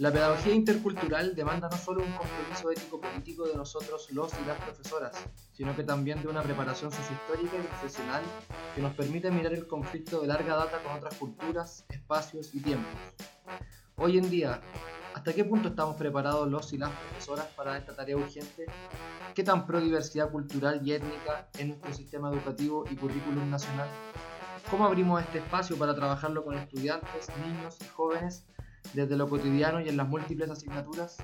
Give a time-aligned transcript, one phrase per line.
[0.00, 5.14] La pedagogía intercultural demanda no solo un compromiso ético-político de nosotros los y las profesoras,
[5.52, 8.22] sino que también de una preparación sociohistórica y profesional
[8.74, 12.90] que nos permite mirar el conflicto de larga data con otras culturas, espacios y tiempos.
[13.96, 14.62] Hoy en día,
[15.12, 18.64] ¿hasta qué punto estamos preparados los y las profesoras para esta tarea urgente?
[19.34, 23.90] ¿Qué tan pro diversidad cultural y étnica es nuestro sistema educativo y currículum nacional?
[24.70, 28.46] ¿Cómo abrimos este espacio para trabajarlo con estudiantes, niños y jóvenes
[28.92, 31.18] desde lo cotidiano y en las múltiples asignaturas.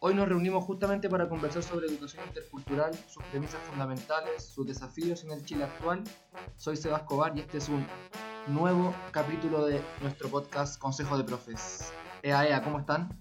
[0.00, 5.32] Hoy nos reunimos justamente para conversar sobre educación intercultural, sus premisas fundamentales, sus desafíos en
[5.32, 6.02] el Chile actual.
[6.56, 7.86] Soy Sebas Cobar y este es un
[8.48, 11.92] nuevo capítulo de nuestro podcast Consejo de Profes.
[12.22, 13.16] Ea, ea, ¿cómo están?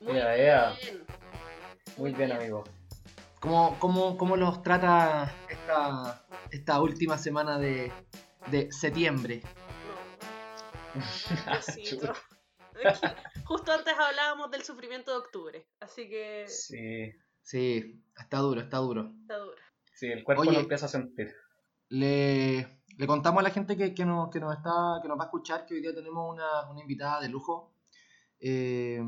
[0.00, 0.76] Muy ea, ea.
[0.82, 1.04] bien.
[1.96, 2.64] Muy bien, amigo.
[3.40, 7.90] ¿Cómo, cómo, cómo los trata esta, esta última semana de,
[8.50, 9.42] de septiembre?
[13.44, 16.46] Justo antes hablábamos del sufrimiento de octubre, así que...
[16.48, 19.12] Sí, sí, está duro, está duro.
[19.22, 19.56] Está duro.
[19.92, 21.34] Sí, el cuerpo lo empieza a sentir.
[21.88, 25.24] Le, le, contamos a la gente que, que, nos, que, nos está, que nos va
[25.24, 27.74] a escuchar que hoy día tenemos una, una invitada de lujo
[28.38, 29.02] eh,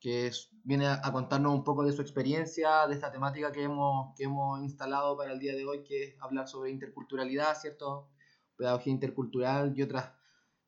[0.00, 0.30] que
[0.64, 4.24] viene a, a, contarnos un poco de su experiencia, de esta temática que hemos, que
[4.24, 8.08] hemos instalado para el día de hoy, que es hablar sobre interculturalidad, ¿cierto?
[8.56, 10.12] Pedagogía intercultural y otras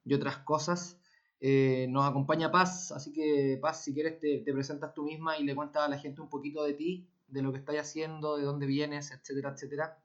[0.05, 0.99] y otras cosas.
[1.41, 5.45] Eh, nos acompaña Paz, así que Paz, si quieres te, te, presentas tú misma y
[5.45, 8.45] le cuentas a la gente un poquito de ti, de lo que estás haciendo, de
[8.45, 9.99] dónde vienes, etcétera, etcétera.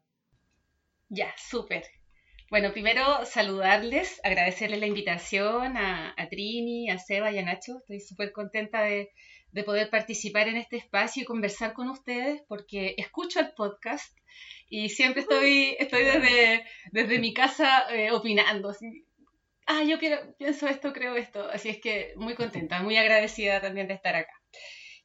[1.10, 1.86] Ya, súper.
[2.50, 7.78] Bueno, primero saludarles, agradecerles la invitación a, a, Trini, a Seba y a Nacho.
[7.78, 9.12] Estoy súper contenta de,
[9.52, 14.18] de, poder participar en este espacio y conversar con ustedes porque escucho el podcast
[14.68, 18.70] y siempre estoy, estoy desde, desde mi casa eh, opinando.
[18.70, 19.06] Así,
[19.70, 21.48] ah, yo quiero, pienso esto, creo esto.
[21.50, 24.34] Así es que muy contenta, muy agradecida también de estar acá.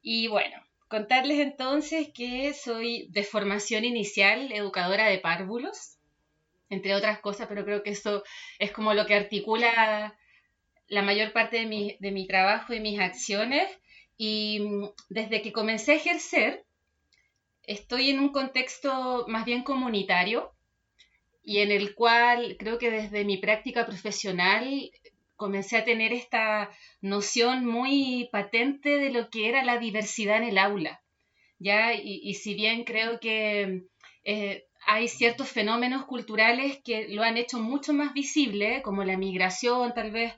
[0.01, 0.57] Y bueno,
[0.89, 5.99] contarles entonces que soy de formación inicial educadora de párvulos,
[6.71, 8.25] entre otras cosas, pero creo que eso
[8.59, 10.17] es como lo que articula
[10.89, 11.67] la mayor parte de
[12.11, 13.69] mi, trabajo y mis acciones.
[14.17, 14.63] Y
[15.11, 16.65] desde que comencé a ejercer,
[17.65, 20.54] estoy en un contexto más bien comunitario,
[21.45, 24.91] y en el cual creo que desde mi práctica profesional
[25.37, 30.59] comencé a tener esta noción muy patente de lo que era la diversidad en el
[30.59, 31.03] aula.
[31.59, 31.95] ¿ya?
[31.95, 33.83] Y, si bien creo que
[34.25, 39.93] eh, hay ciertos fenómenos culturales que lo han hecho mucho más visible, como la migración
[39.95, 40.33] tal vez,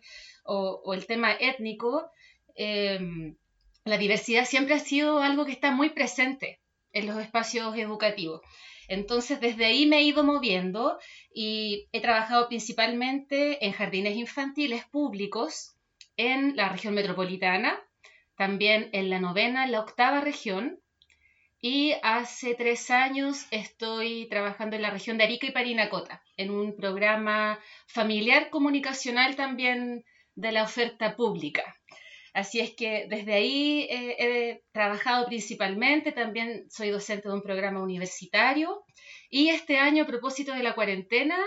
[0.45, 2.11] o, el tema étnico,
[2.57, 2.99] eh,
[3.85, 6.61] la diversidad siempre ha sido algo que está muy presente
[6.93, 8.41] en los espacios educativos.
[8.89, 10.99] Entonces, desde ahí me he ido moviendo
[11.35, 15.77] y he trabajado principalmente en jardines infantiles públicos
[16.17, 17.79] en la región metropolitana,
[18.37, 20.81] también en la novena, en la octava región,
[21.61, 26.77] y hace tres años estoy trabajando en la región de Arica y Parinacota, en un
[26.77, 30.05] programa familiar comunicacional también
[30.35, 31.75] de la oferta pública.
[32.37, 37.83] Así es que desde ahí eh, he trabajado principalmente, también soy docente de un programa
[37.83, 38.85] universitario
[39.31, 41.39] y este año a propósito de la cuarentena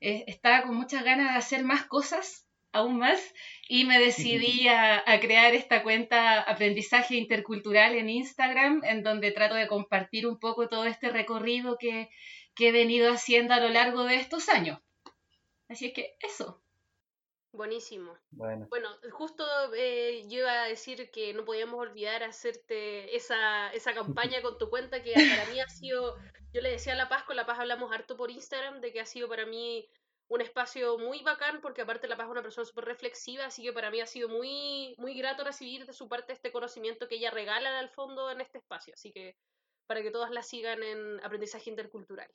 [0.00, 3.20] eh, estaba con muchas ganas de hacer más cosas, aún más,
[3.68, 9.56] y me decidí a, a, crear esta cuenta Aprendizaje Intercultural en Instagram, en donde trato
[9.56, 12.08] de compartir un poco todo este recorrido que,
[12.54, 14.78] que he venido haciendo a lo largo de estos años.
[15.68, 16.62] Así es que eso.
[17.52, 18.16] Buenísimo.
[18.30, 19.44] Bueno, bueno justo
[19.74, 24.70] eh, yo iba a decir que no podíamos olvidar hacerte esa, esa campaña con tu
[24.70, 26.16] cuenta que para mí ha sido,
[26.52, 29.00] yo le decía a La Paz, con La Paz hablamos harto por Instagram, de que
[29.00, 29.88] ha sido para mí
[30.28, 33.72] un espacio muy bacán, porque aparte La Paz es una persona súper reflexiva, así que
[33.72, 37.32] para mí ha sido muy, muy grato recibir de su parte este conocimiento que ella
[37.32, 39.36] regala al fondo en este espacio, así que
[39.88, 42.30] para que todas la sigan en aprendizaje intercultural.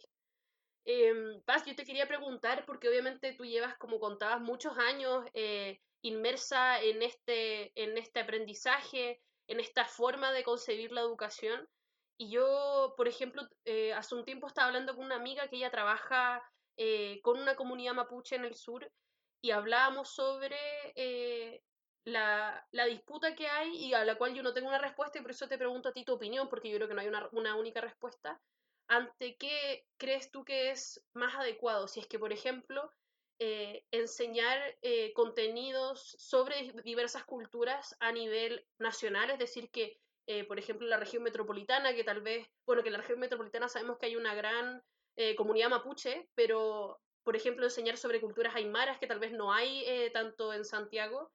[0.86, 5.80] Eh, Paz, yo te quería preguntar, porque obviamente tú llevas, como contabas, muchos años eh,
[6.02, 11.68] inmersa en este, en este aprendizaje, en esta forma de concebir la educación.
[12.18, 15.72] Y yo, por ejemplo, eh, hace un tiempo estaba hablando con una amiga que ella
[15.72, 16.42] trabaja
[16.78, 18.90] eh, con una comunidad mapuche en el sur
[19.42, 20.56] y hablábamos sobre
[22.06, 25.32] la, disputa que hay y a la cual yo no tengo una respuesta y por
[25.32, 27.82] eso te pregunto a ti tu opinión, porque yo creo que no hay una única
[27.82, 28.40] respuesta
[28.88, 31.88] ante qué crees tú que es más adecuado.
[31.88, 32.92] Si es que, por ejemplo,
[33.40, 40.58] eh, enseñar eh, contenidos sobre diversas culturas a nivel nacional, es decir, que, eh, por
[40.58, 44.06] ejemplo, la región metropolitana, que tal vez, bueno, que en la región metropolitana sabemos que
[44.08, 44.84] hay una gran
[45.38, 50.52] comunidad mapuche, pero, por ejemplo, enseñar sobre culturas aymaras, que tal vez no hay tanto
[50.52, 51.32] en Santiago,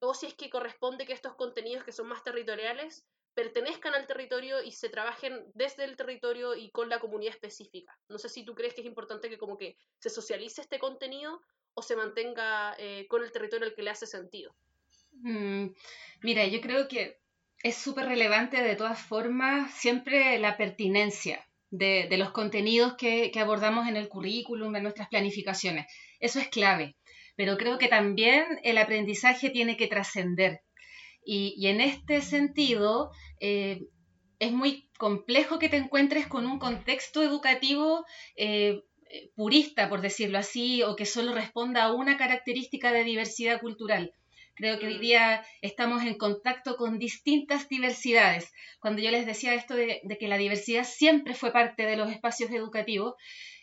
[0.00, 3.06] o si es que corresponde que estos contenidos que son más territoriales
[3.38, 7.96] pertenezcan al territorio y se trabajen desde el territorio y con la comunidad específica.
[8.08, 11.40] No sé si tú crees que es importante que como que se socialice este contenido
[11.74, 14.56] o se mantenga eh, con el territorio al que le hace sentido.
[15.22, 15.68] Mm,
[16.22, 17.20] mira, yo creo que
[17.62, 23.96] es súper relevante de todas formas siempre la pertinencia de, los contenidos que, abordamos en
[23.96, 25.86] el currículum, en nuestras planificaciones.
[26.18, 26.96] Eso es clave.
[27.36, 30.62] Pero creo que también el aprendizaje tiene que trascender.
[31.30, 33.82] Y, en este sentido, eh,
[34.38, 38.82] es muy complejo que te encuentres con un contexto educativo eh,
[39.36, 44.14] purista, por decirlo así, o que solo responda a una característica de diversidad cultural.
[44.54, 45.00] Creo que hoy mm.
[45.00, 48.50] día estamos en contacto con distintas diversidades.
[48.80, 52.50] Cuando yo les decía esto de, que la diversidad siempre fue parte de los espacios
[52.52, 53.16] educativos,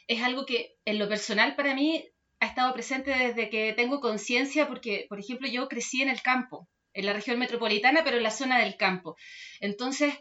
[0.06, 2.06] es algo que en lo personal para mí
[2.40, 6.70] ha estado presente desde que tengo conciencia, porque, por ejemplo, yo crecí en el campo,
[6.96, 9.16] en la región metropolitana, pero en la zona del campo.
[9.60, 10.14] Entonces,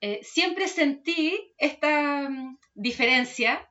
[0.00, 3.70] eh, siempre sentí esta mm, diferencia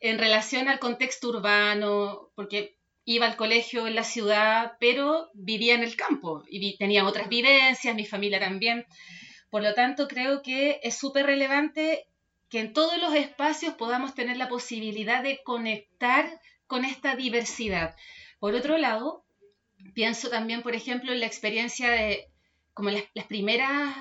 [0.00, 5.82] en relación al contexto urbano, porque iba al colegio en la ciudad, pero vivía en
[5.82, 8.86] el campo y tenía otras vivencias, mi familia también.
[9.50, 12.06] Por lo tanto, creo que es súper relevante
[12.48, 17.96] que en todos los espacios podamos tener la posibilidad de conectar con esta diversidad.
[18.38, 19.24] Por otro lado,
[19.94, 22.28] pienso también, por ejemplo, en la experiencia de
[22.74, 23.96] como las, primeras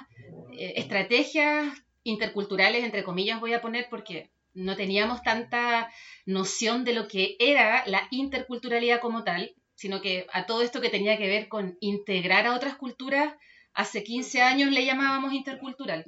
[0.54, 1.68] eh, estrategias
[2.04, 5.92] interculturales, entre comillas voy a poner, porque no teníamos tanta
[6.26, 10.90] noción de lo que era la interculturalidad como tal, sino que a todo esto que
[10.90, 13.34] tenía que ver con integrar a otras culturas,
[13.74, 16.06] hace 15 años le llamábamos intercultural.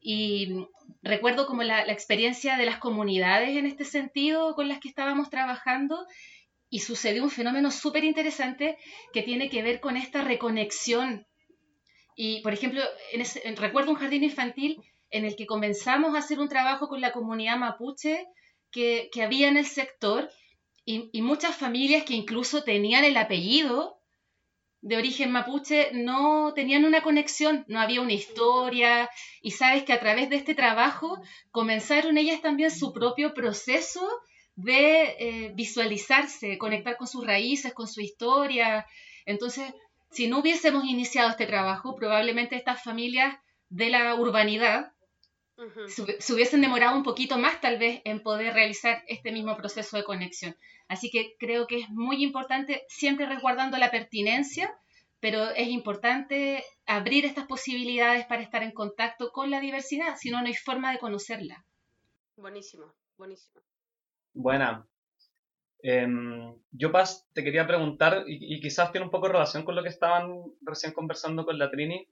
[0.00, 0.66] Y
[1.02, 6.06] recuerdo como la, experiencia de las comunidades en este sentido con las que estábamos trabajando
[6.68, 8.76] y sucedió un fenómeno súper interesante
[9.12, 11.26] que tiene que ver con esta reconexión.
[12.16, 12.82] Y, por ejemplo,
[13.56, 14.80] recuerdo un jardín infantil
[15.10, 18.26] en el que comenzamos a hacer un trabajo con la comunidad mapuche
[18.70, 20.30] que, había en el sector
[20.84, 24.00] y, muchas familias que incluso tenían el apellido
[24.82, 29.10] de origen mapuche no tenían una conexión, no había una historia
[29.40, 31.18] y sabes que a través de este trabajo
[31.50, 34.06] comenzaron ellas también su propio proceso
[34.56, 38.86] de eh, visualizarse, conectar con sus raíces, con su historia.
[39.26, 39.72] Entonces,
[40.10, 43.36] si no hubiésemos iniciado este trabajo, probablemente estas familias
[43.68, 44.92] de la urbanidad
[45.88, 50.04] se, hubiesen demorado un poquito más tal vez en poder realizar este mismo proceso de
[50.04, 50.56] conexión.
[50.88, 54.74] Así que creo que es muy importante, siempre resguardando la pertinencia,
[55.18, 60.40] pero es importante abrir estas posibilidades para estar en contacto con la diversidad, si no,
[60.40, 61.64] no hay forma de conocerla.
[62.36, 63.62] Buenísimo, buenísimo.
[64.36, 64.86] Buena.
[65.82, 66.92] Em, yo,
[67.32, 71.46] te quería preguntar, y, quizás tiene un poco relación con lo que estaban recién conversando
[71.46, 72.06] con la Trini,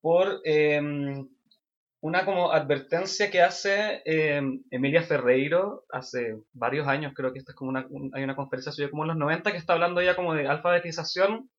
[0.00, 1.28] por em,
[2.00, 4.40] una como advertencia que hace eh,
[4.70, 8.90] Emilia Ferreiro hace varios años, creo que esta es como una, hay una conferencia suya
[8.90, 11.50] como en los 90 que está hablando ya como de alfabetización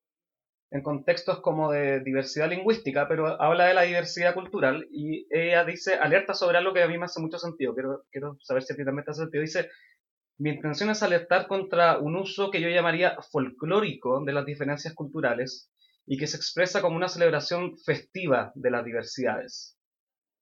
[0.70, 5.96] en contextos como de diversidad lingüística, pero habla de la diversidad cultural y ella dice,
[5.96, 8.76] alerta sobre algo que a mí me hace mucho sentido, quiero, quiero saber si a
[8.76, 9.70] ti también te hace sentido, dice,
[10.40, 15.72] mi intención es alertar contra un uso que yo llamaría folclórico de las diferencias culturales
[16.06, 19.78] y que se expresa como una celebración festiva de las diversidades.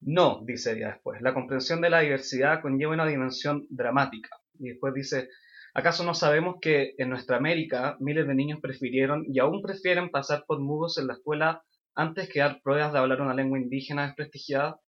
[0.00, 4.36] No, dice ella después, la comprensión de la diversidad conlleva una dimensión dramática.
[4.58, 5.28] Y después dice,
[5.76, 10.44] ¿acaso no sabemos que en nuestra América miles de niños prefirieron y aún prefieren pasar
[10.46, 11.62] por mudos en la escuela
[11.94, 14.80] antes que dar pruebas de hablar una lengua indígena desprestigiada?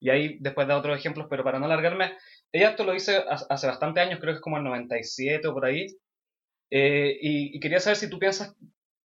[0.00, 2.16] Y ahí después da otros ejemplos, pero para no alargarme,
[2.50, 5.66] ella esto lo dice hace bastante años, creo que es como el 97 o por
[5.66, 5.86] ahí,
[6.70, 8.56] eh, y, quería saber si tú piensas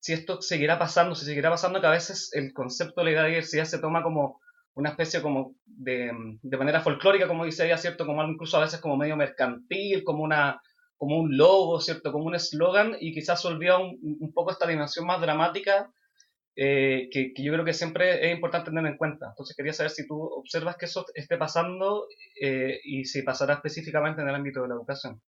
[0.00, 3.64] si esto seguirá pasando, si seguirá pasando que a veces el concepto de la diversidad
[3.64, 4.40] se toma como
[4.74, 8.06] una especie como de, de manera folclórica, como dice ella, ¿cierto?
[8.06, 10.60] Como incluso a veces como medio mercantil, como una
[11.00, 12.12] como un logo, ¿cierto?
[12.12, 15.90] Como un eslogan y quizás se olvida un, un, poco esta dimensión más dramática
[16.54, 19.28] eh, que, que, yo creo que siempre es importante tener en cuenta.
[19.30, 22.06] Entonces quería saber si tú observas que eso esté pasando
[22.38, 25.22] eh, y si pasará específicamente en el ámbito de la educación.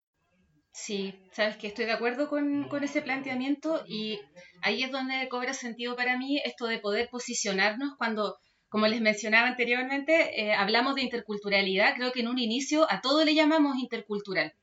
[0.73, 4.21] Sí, sabes que estoy de acuerdo con, con, ese planteamiento y
[4.61, 8.37] ahí es donde cobra sentido para mí esto de poder posicionarnos cuando
[8.69, 13.23] como les mencionaba anteriormente, eh, hablamos de interculturalidad, creo que en un inicio a todo
[13.23, 14.55] le llamamos intercultural.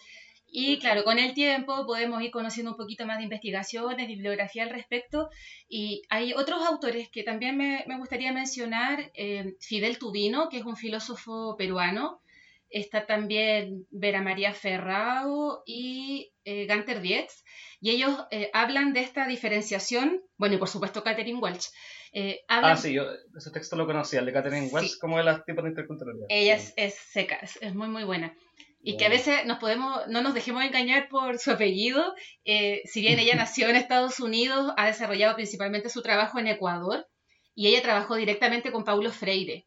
[0.52, 4.70] Y claro, con el tiempo podemos ir conociendo un poquito más de investigaciones, bibliografía al
[4.70, 5.30] respecto.
[5.68, 9.12] Y hay otros autores que también me, me gustaría mencionar.
[9.14, 12.22] Eh, Fidel Tubino, que es un filósofo peruano,
[12.70, 17.44] está también Vera María Ferrao y eh, Ganter Dietz,
[17.82, 21.70] y ellos eh, hablan de esta diferenciación, bueno, y por supuesto Catherine Welch.
[22.12, 23.04] Eh, ah, sí, yo
[23.38, 26.26] ese texto lo conocía, el de Catherine Welch, como de las tipos de interculturalidad.
[26.30, 28.36] Ella es, seca, es, muy, muy buena.
[28.82, 33.20] Y que a veces nos podemos, no nos dejemos engañar por su apellido, si bien
[33.20, 37.08] ella nació en Estados Unidos, ha desarrollado principalmente su trabajo en Ecuador,
[37.56, 39.66] y ella trabajó directamente con Paulo Freire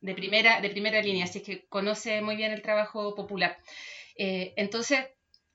[0.00, 3.58] de primera, de primera línea, así que conoce muy bien el trabajo popular.
[4.16, 4.98] Eh, entonces,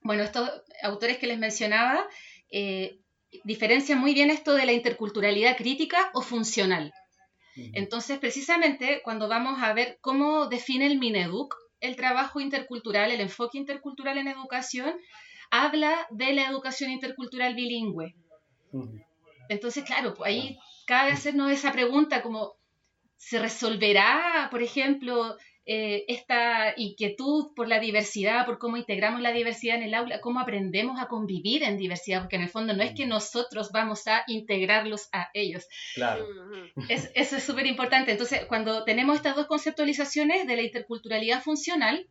[0.00, 0.50] bueno, estos
[0.82, 2.06] autores que les mencionaba
[2.50, 2.98] eh,
[3.44, 6.92] diferencian muy bien esto de la interculturalidad crítica o funcional.
[7.72, 13.58] Entonces, precisamente, cuando vamos a ver cómo define el Mineduc el trabajo intercultural, el enfoque
[13.58, 14.94] intercultural en educación,
[15.50, 18.14] habla de la educación intercultural bilingüe.
[19.48, 22.56] Entonces, claro, pues ahí cabe hacernos esa pregunta como,
[23.16, 25.36] se resolverá, por ejemplo,
[25.68, 30.38] eh, esta inquietud por la diversidad, por cómo integramos la diversidad en el aula, cómo
[30.38, 34.22] aprendemos a convivir en diversidad, porque en el fondo no es que nosotros vamos a
[34.28, 35.66] integrarlos a ellos.
[35.96, 36.24] Claro.
[36.88, 38.12] eso es súper importante.
[38.12, 42.06] Entonces, cuando tenemos estas dos conceptualizaciones de la interculturalidad funcional,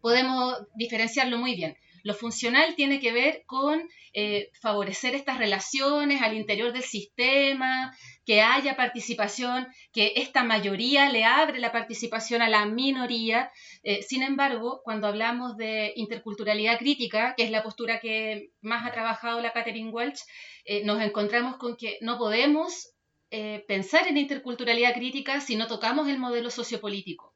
[0.00, 1.76] podemos diferenciarlo muy bien.
[2.02, 8.42] Lo funcional tiene que ver con eh, favorecer estas relaciones al interior del sistema, que
[8.42, 13.52] haya participación, que esta mayoría le abre la participación a la minoría.
[13.82, 18.92] Eh, sin embargo, cuando hablamos de interculturalidad crítica, que es la postura que más ha
[18.92, 20.20] trabajado la Catherine Welch,
[20.64, 22.92] eh, nos encontramos con que no podemos
[23.68, 27.32] pensar en interculturalidad crítica si no tocamos el modelo sociopolítico,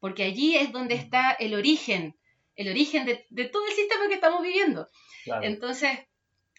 [0.00, 2.16] porque allí es donde está el origen
[2.56, 4.88] el origen de, todo el sistema que estamos viviendo.
[5.42, 5.90] Entonces,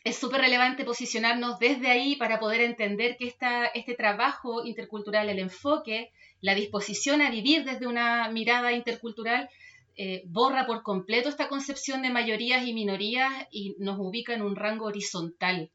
[0.04, 5.39] es súper relevante posicionarnos desde ahí para poder entender que esta, este trabajo intercultural, el
[5.39, 9.50] enfoque, la disposición a vivir desde una mirada intercultural,
[9.96, 14.56] eh, borra por completo esta concepción de mayorías y minorías y nos ubica en un
[14.56, 15.72] rango horizontal.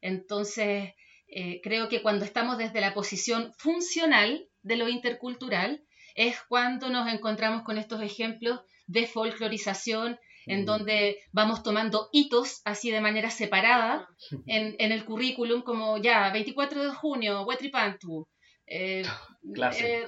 [0.00, 0.94] Entonces,
[1.28, 7.12] eh, creo que cuando estamos desde la posición funcional de lo intercultural, es cuando nos
[7.12, 8.60] encontramos con estos ejemplos
[8.90, 14.08] de folclorización, en donde vamos tomando hitos así de manera separada
[14.46, 18.26] en, el currículum, como ya, 24 de junio, Wetripantu.
[18.66, 19.04] Eh,
[19.80, 20.06] eh,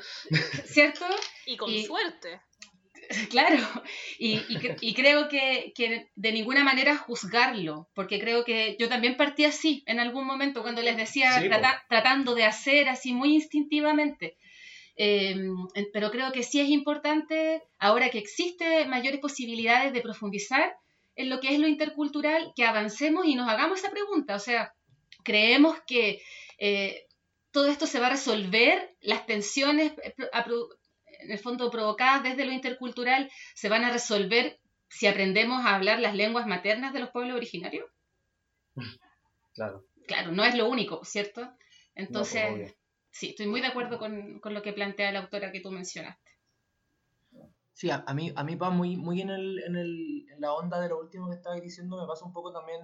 [0.65, 1.05] ¿Cierto?
[1.47, 2.41] Y con suerte.
[3.31, 3.59] Claro,
[4.19, 5.73] y, creo que,
[6.15, 10.83] de ninguna manera juzgarlo, porque creo que yo también partí así en algún momento cuando
[10.83, 11.43] les decía,
[11.89, 14.37] tratando de hacer así muy instintivamente.
[14.97, 15.55] Em,
[15.93, 20.77] pero creo que sí es importante, ahora que existe mayores posibilidades de profundizar
[21.17, 24.35] en lo que es lo intercultural, que avancemos y nos hagamos esa pregunta.
[24.35, 24.75] O sea,
[25.25, 26.23] creemos que
[26.59, 27.07] eh,
[27.51, 30.15] todo esto se va a resolver, las tensiones eh,
[31.21, 34.59] en el fondo provocadas desde lo intercultural se van a resolver
[34.89, 37.89] si aprendemos a hablar las lenguas maternas de los pueblos originarios.
[39.55, 39.85] Claro.
[40.07, 41.43] Claro, no es lo único, ¿cierto?
[41.43, 41.59] Pues,
[41.95, 42.75] Entonces,
[43.13, 46.33] sí, estoy muy de acuerdo con, lo que plantea la autora que tú mencionaste.
[47.75, 50.81] Sí, a, mí, a mí va muy, muy en, el, en, el, en la onda
[50.81, 52.81] de lo último que estabas diciendo, me pasa un poco también,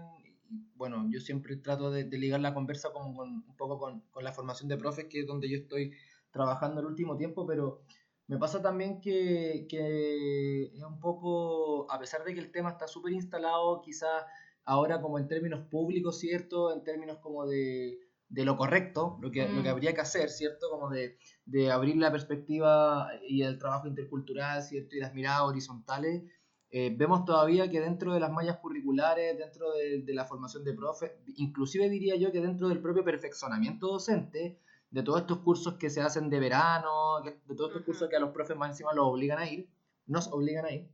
[0.77, 4.77] bueno, yo siempre trato de, ligar la conversa con, un poco con, la formación de
[4.77, 5.93] profes, que es donde yo estoy
[6.31, 7.83] trabajando el último tiempo, pero
[8.27, 12.87] me pasa también que, que es un poco, a pesar de que el tema está
[12.87, 14.25] súper instalado, quizás
[14.65, 16.73] ahora como en términos públicos, ¿cierto?
[16.73, 19.73] En términos como de de lo correcto, lo que, lo que mm.
[19.73, 20.69] habría que hacer, ¿cierto?
[20.71, 21.17] Como de,
[21.47, 24.97] de, abrir la perspectiva y el trabajo intercultural, ¿cierto?
[24.97, 26.25] Y las miradas horizontales.
[26.71, 30.75] Eh, vemos todavía que dentro de las mallas curriculares, dentro de, de la formación de
[30.75, 35.91] profes, inclusive diría yo que dentro del propio perfeccionamiento docente, de todos estos cursos que
[35.91, 39.07] se hacen de verano, de todos estos cursos que a los profes más encima los
[39.07, 39.71] obligan a ir,
[40.07, 40.91] nos obligan a ir,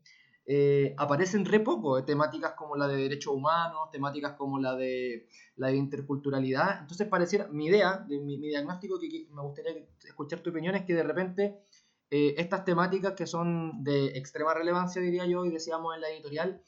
[0.46, 5.26] eh, aparecen re poco, eh, temáticas como la de derechos humanos, temáticas como la de
[5.56, 6.80] la interculturalidad.
[6.80, 10.94] Entonces pareciera, mi idea, de, mi, diagnóstico, que, me gustaría escuchar tu opinión, es que
[10.94, 11.58] de repente
[12.10, 16.62] eh, estas temáticas que son de extrema relevancia, diría yo, y decíamos en la editorial,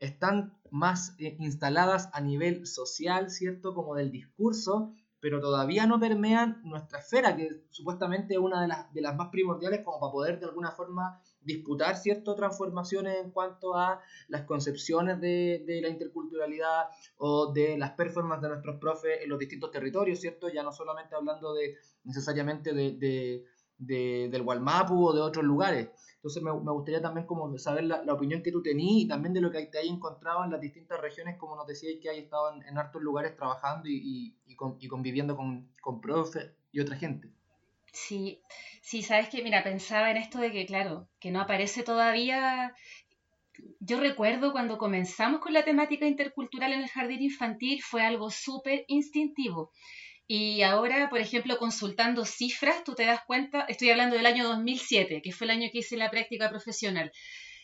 [0.00, 3.74] están más instaladas a nivel social, ¿cierto?
[3.74, 8.92] Como del discurso, pero todavía no permean nuestra esfera, que supuestamente es una de las,
[8.92, 13.74] de las más primordiales como para poder de alguna forma disputar ciertas transformaciones en cuanto
[13.74, 19.28] a las concepciones de, de, la interculturalidad o de las performances de nuestros profes en
[19.28, 20.48] los distintos territorios, ¿cierto?
[20.48, 23.44] Ya no solamente hablando de necesariamente de,
[23.78, 25.88] de, del Walmapu o de otros lugares.
[26.18, 29.32] Entonces me, me gustaría también como saber la, la, opinión que tú tenías y también
[29.34, 32.18] de lo que te hayas encontrado en las distintas regiones, como nos decías que hay
[32.18, 37.30] estado en, hartos lugares trabajando y, y, y, conviviendo con, con profes y otra gente.
[37.92, 38.42] Sí,
[38.82, 42.74] sí, sabes que, mira, pensaba en esto de que, claro, que no aparece todavía.
[43.78, 48.84] Yo recuerdo cuando comenzamos con la temática intercultural en el jardín infantil, fue algo súper
[48.88, 49.70] instintivo.
[50.30, 55.22] Y ahora, por ejemplo, consultando cifras, tú te das cuenta, estoy hablando del año 2007,
[55.22, 57.10] que fue el año que hice la práctica profesional.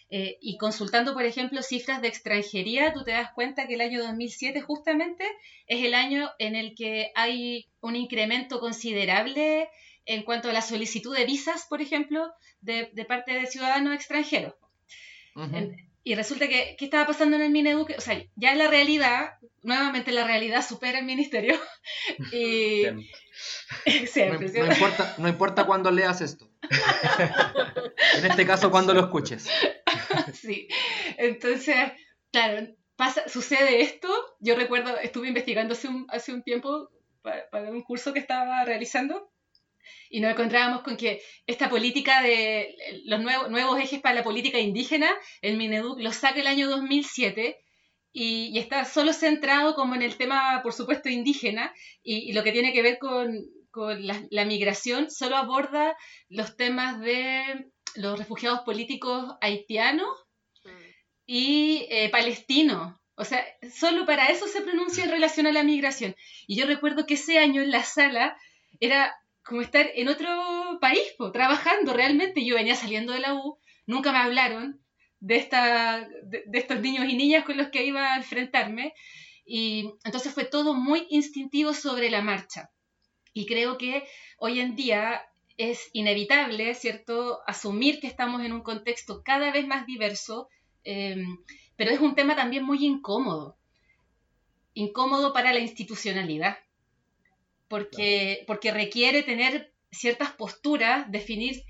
[0.08, 4.02] Eh, y consultando, por ejemplo, cifras de extranjería, tú te das cuenta que el año
[4.02, 5.24] 2007 justamente
[5.66, 9.68] es el año en el que hay un incremento considerable
[10.06, 14.54] en cuanto a la solicitud de visas, por ejemplo, de, parte de ciudadanos extranjeros.
[16.04, 17.90] Y resulta que, ¿qué estaba pasando en el Mineduc?
[17.96, 21.58] O sea, ya en la realidad, nuevamente la realidad supera el ministerio.
[22.32, 22.84] y...
[22.84, 26.50] no, importa, no importa cuándo leas esto.
[28.18, 29.48] en este caso, cuando lo escuches.
[30.34, 30.68] sí.
[31.16, 31.92] Entonces,
[32.30, 34.08] claro, pasa, sucede esto.
[34.40, 36.90] Yo recuerdo, estuve investigando hace un, hace un tiempo
[37.22, 39.32] para, un curso que estaba realizando
[40.10, 42.74] y nos encontrábamos con que esta política de
[43.04, 45.10] los nuevos, nuevos ejes para la política indígena,
[45.42, 47.58] el Mineduc lo saca el año 2007
[48.12, 52.72] y, está solo centrado como en el tema, por supuesto, indígena y, lo que tiene
[52.72, 55.96] que ver con, con la, la, migración, solo aborda
[56.28, 57.42] los temas de
[57.96, 60.08] los refugiados políticos haitianos
[61.26, 62.94] y eh, palestinos.
[63.16, 66.16] O sea, solo para eso se pronuncia en relación a la migración.
[66.46, 68.36] Y yo recuerdo que ese año en la sala
[68.80, 69.14] era
[69.44, 70.28] como estar en otro
[70.80, 72.44] país, trabajando realmente.
[72.44, 74.80] Yo venía saliendo de la U, nunca me hablaron
[75.20, 78.94] de, esta, de, estos niños y niñas con los que iba a enfrentarme.
[79.44, 82.70] Y entonces fue todo muy instintivo sobre la marcha.
[83.34, 84.04] Y creo que
[84.38, 85.22] hoy en día
[85.56, 90.48] es inevitable, ¿cierto?, asumir que estamos en un contexto cada vez más diverso,
[90.84, 91.38] em,
[91.76, 93.56] pero es un tema también muy incómodo.
[94.72, 96.56] Incómodo para la institucionalidad,
[97.68, 101.62] porque, porque requiere tener ciertas posturas, definir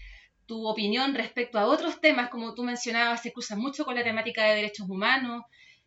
[0.47, 4.45] tu opinión respecto a otros temas, como tú mencionabas, se cruza mucho con la temática
[4.45, 5.45] de derechos humanos,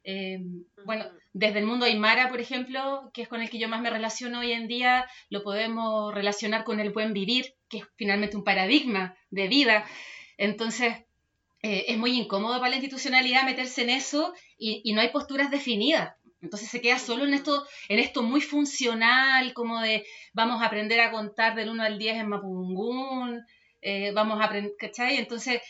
[0.10, 0.40] eh,
[0.86, 1.04] bueno,
[1.34, 4.40] desde el mundo Aymara, por ejemplo, que es con el que yo más me relaciono
[4.40, 9.18] hoy en día, lo podemos relacionar con el buen vivir, que es finalmente un paradigma
[9.32, 9.86] de vida.
[10.38, 10.96] Entonces,
[11.62, 16.16] eh, es muy incómodo para la institucionalidad meterse en eso y, no hay posturas definidas.
[16.42, 21.00] Entonces se queda solo en esto, en esto muy funcional, como de vamos a aprender
[21.00, 23.44] a contar del 1 al 10 en Mapudungún,
[23.82, 25.18] eh, vamos a aprender, ¿cachai?
[25.18, 25.62] Entonces,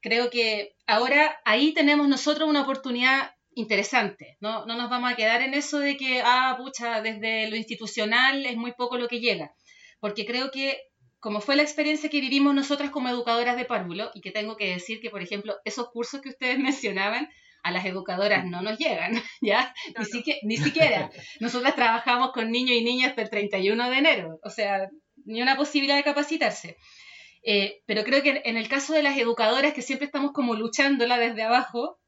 [0.00, 4.36] creo que ahora ahí tenemos nosotros una oportunidad interesante.
[4.40, 8.46] No, no nos vamos a quedar en eso de que, ah, pucha, desde lo institucional
[8.46, 9.52] es muy poco lo que llega.
[10.00, 10.80] Porque creo que,
[11.18, 14.72] como fue la experiencia que vivimos nosotras como educadoras de párvulo, y que tengo que
[14.72, 17.28] decir que, por ejemplo, esos cursos que ustedes mencionaban,
[17.68, 19.74] a las educadoras no nos llegan, ¿ya?
[20.12, 21.10] ni, ni siquiera.
[21.40, 24.88] Nosotras trabajamos con niños y niñas hasta el 31 de enero, o sea,
[25.24, 26.76] ni una posibilidad de capacitarse.
[27.42, 31.18] Eh, pero creo que en el caso de las educadoras, que siempre estamos como luchándola
[31.18, 32.00] desde abajo,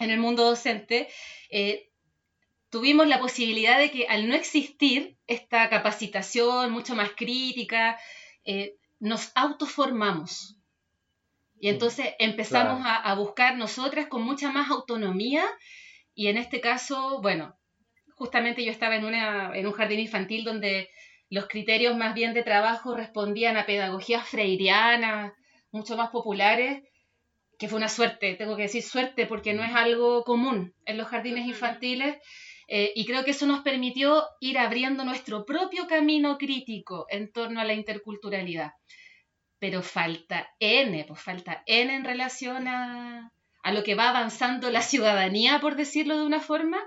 [0.00, 1.08] en el mundo docente,
[1.50, 1.88] eh,
[2.70, 7.98] tuvimos la posibilidad de que al no existir esta capacitación mucho más crítica,
[8.44, 10.56] eh, nos autoformamos.
[11.66, 15.44] Y entonces empezamos a, buscar nosotras con mucha más autonomía
[16.14, 17.56] y en este caso, bueno,
[18.14, 20.88] justamente yo estaba en, una, en un jardín infantil donde
[21.28, 25.32] los criterios más bien de trabajo respondían a pedagogías freirianas,
[25.72, 26.84] mucho más populares,
[27.58, 31.08] que fue una suerte, tengo que decir suerte, porque no es algo común en los
[31.08, 32.16] jardines infantiles.
[32.68, 37.60] Eh, y creo que eso nos permitió ir abriendo nuestro propio camino crítico en torno
[37.60, 38.70] a la interculturalidad.
[39.66, 43.32] Pero falta N, pues falta N en relación a,
[43.64, 46.78] a lo que va avanzando la ciudadanía, por decirlo de una forma,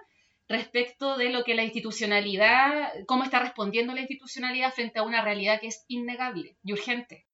[0.48, 5.60] respecto de lo que la institucionalidad, cómo está respondiendo la institucionalidad frente a una realidad
[5.60, 7.28] que es innegable y urgente.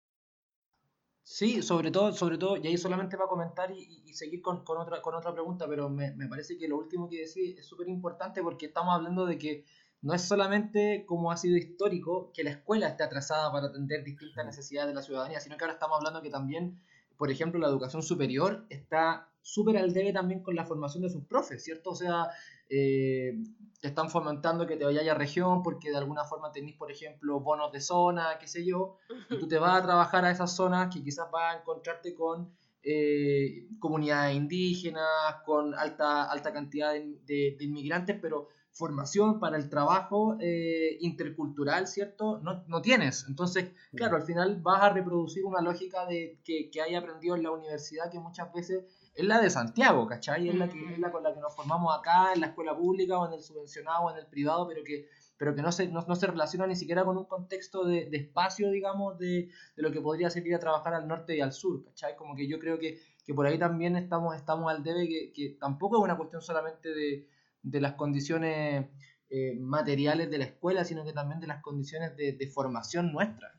[1.23, 5.01] Sí, sobre todo, sobre todo, y ahí solamente va a comentar y, seguir con, otra,
[5.01, 8.67] con otra pregunta, pero me, parece que lo último que decís es súper importante porque
[8.67, 9.65] estamos hablando de que
[10.03, 14.45] no es solamente como ha sido histórico que la escuela esté atrasada para atender distintas
[14.45, 16.79] necesidades de la ciudadanía, sino que ahora estamos hablando que también,
[17.17, 21.25] por ejemplo, la educación superior está súper al debe también con la formación de sus
[21.25, 21.91] profes, ¿cierto?
[21.91, 22.27] O sea,
[22.69, 23.33] eh,
[23.79, 27.39] te están fomentando que te vayas a región porque de alguna forma tenéis, por ejemplo,
[27.39, 28.97] bonos de zona, qué sé yo,
[29.29, 32.51] y tú te vas a trabajar a esas zonas que quizás vas a encontrarte con
[32.81, 35.05] eh, comunidades indígenas,
[35.45, 42.39] con alta, alta cantidad de, inmigrantes, pero formación para el trabajo eh, intercultural, ¿cierto?
[42.39, 43.25] No, no, tienes.
[43.27, 47.43] Entonces, claro, al final vas a reproducir una lógica de que, que hay aprendido en
[47.43, 48.83] la universidad que muchas veces
[49.13, 50.49] es la de Santiago, ¿cachai?
[50.49, 53.19] Es la, que, es la con la que nos formamos acá, en la escuela pública
[53.19, 55.07] o en el subvencionado o en el privado, pero que,
[55.37, 58.71] pero que no se, no, se relaciona ni siquiera con un contexto de, de espacio,
[58.71, 61.83] digamos, de, de, lo que podría ser ir a trabajar al norte y al sur,
[61.83, 62.15] ¿cachai?
[62.15, 65.57] Como que yo creo que, que por ahí también estamos, estamos al debe, que, que
[65.59, 67.27] tampoco es una cuestión solamente de,
[67.63, 68.85] de las condiciones
[69.29, 73.51] eh, materiales de la escuela, sino que también de las condiciones de, formación nuestra.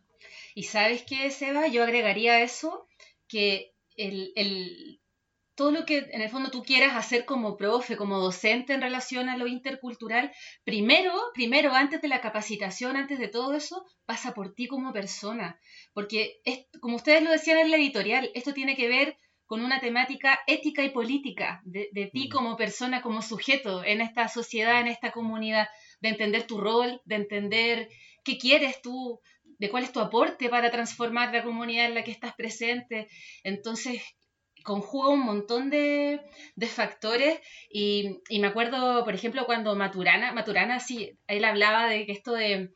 [0.54, 2.86] Y sabes qué, Seba, yo agregaría eso,
[3.26, 5.00] que el, el,
[5.56, 9.28] todo lo que en el fondo tú quieras hacer como profe, como docente en relación
[9.28, 10.32] a lo intercultural,
[10.64, 15.58] primero, primero, antes de la capacitación, antes de todo eso, pasa por ti como persona.
[15.92, 19.80] Porque, es, como ustedes lo decían en la editorial, esto tiene que ver con una
[19.80, 22.30] temática ética y política de, de ti mm.
[22.30, 25.68] como persona, como sujeto en esta sociedad, en esta comunidad,
[26.00, 27.88] de entender tu rol, de entender
[28.24, 29.20] qué quieres tú,
[29.58, 33.08] de cuál es tu aporte para transformar la comunidad en la que estás presente.
[33.42, 34.02] Entonces,
[34.64, 36.20] conjuga un montón de,
[36.66, 37.38] factores
[37.70, 42.70] y, me acuerdo, por ejemplo, cuando Maturana, Maturana sí, él hablaba de que esto de,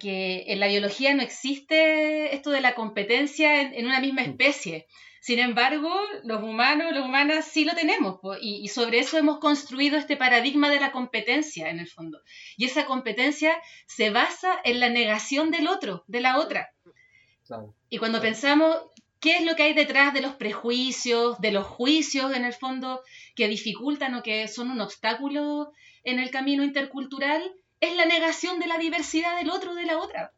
[0.00, 4.30] que en la biología no existe esto de la competencia en, una misma mm.
[4.30, 4.86] especie.
[5.20, 5.90] Sin embargo,
[6.24, 10.70] los humanos, las humanas sí lo tenemos y, y, sobre eso hemos construido este paradigma
[10.70, 12.20] de la competencia en el fondo.
[12.56, 16.72] Y esa competencia se basa en la negación del otro, de la otra.
[17.88, 18.76] Y cuando pensamos
[19.20, 23.02] qué es lo que hay detrás de los prejuicios, de los juicios en el fondo
[23.34, 25.72] que dificultan o que son un obstáculo
[26.04, 27.42] en el camino intercultural,
[27.80, 30.32] es la negación de la diversidad del otro de la otra.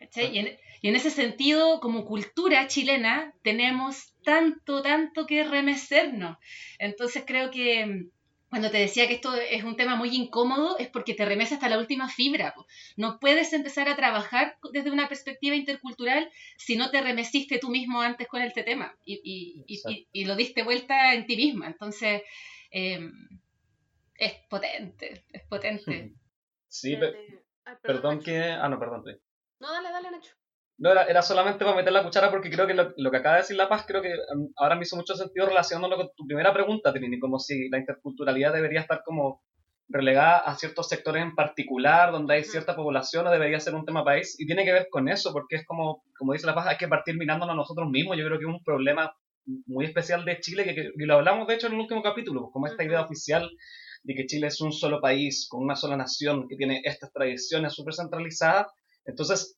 [0.00, 6.38] Y, en, y, en, ese sentido, como cultura chilena, tenemos tanto, tanto que remecernos.
[6.78, 8.08] Entonces creo que
[8.48, 11.68] cuando te decía que esto es un tema muy incómodo, es porque te remesa hasta
[11.68, 12.54] la última fibra.
[12.96, 18.00] No puedes empezar a trabajar desde una perspectiva intercultural si no te remesiste tú mismo
[18.00, 19.64] antes con este tema y,
[20.12, 21.66] y, lo diste vuelta en ti misma.
[21.66, 22.22] Entonces,
[22.70, 23.12] em,
[24.14, 26.14] es potente, es potente.
[26.68, 26.96] Sí,
[27.82, 28.40] perdón, que...
[28.40, 29.04] Ah, no, perdón.
[29.60, 30.32] No, dale, dale, Nacho.
[30.78, 33.34] No, era, era, solamente para meter la cuchara porque creo que lo, lo, que acaba
[33.36, 36.24] de decir La Paz, creo que um, ahora me hizo mucho sentido relacionándolo con tu
[36.24, 39.42] primera pregunta, Trini, como si la interculturalidad debería estar como
[39.88, 44.04] relegada a ciertos sectores en particular, donde hay cierta población, o debería ser un tema
[44.04, 46.76] país, y tiene que ver con eso, porque es como, como dice La Paz, hay
[46.76, 49.12] que partir mirándonos a nosotros mismos, yo creo que es un problema
[49.66, 52.52] muy especial de Chile, que, y lo hablamos de hecho en el último capítulo, pues,
[52.52, 53.50] como esta idea oficial
[54.02, 57.72] de que Chile es un solo país, con una sola nación, que tiene estas tradiciones
[57.72, 58.68] súper centralizadas,
[59.04, 59.56] entonces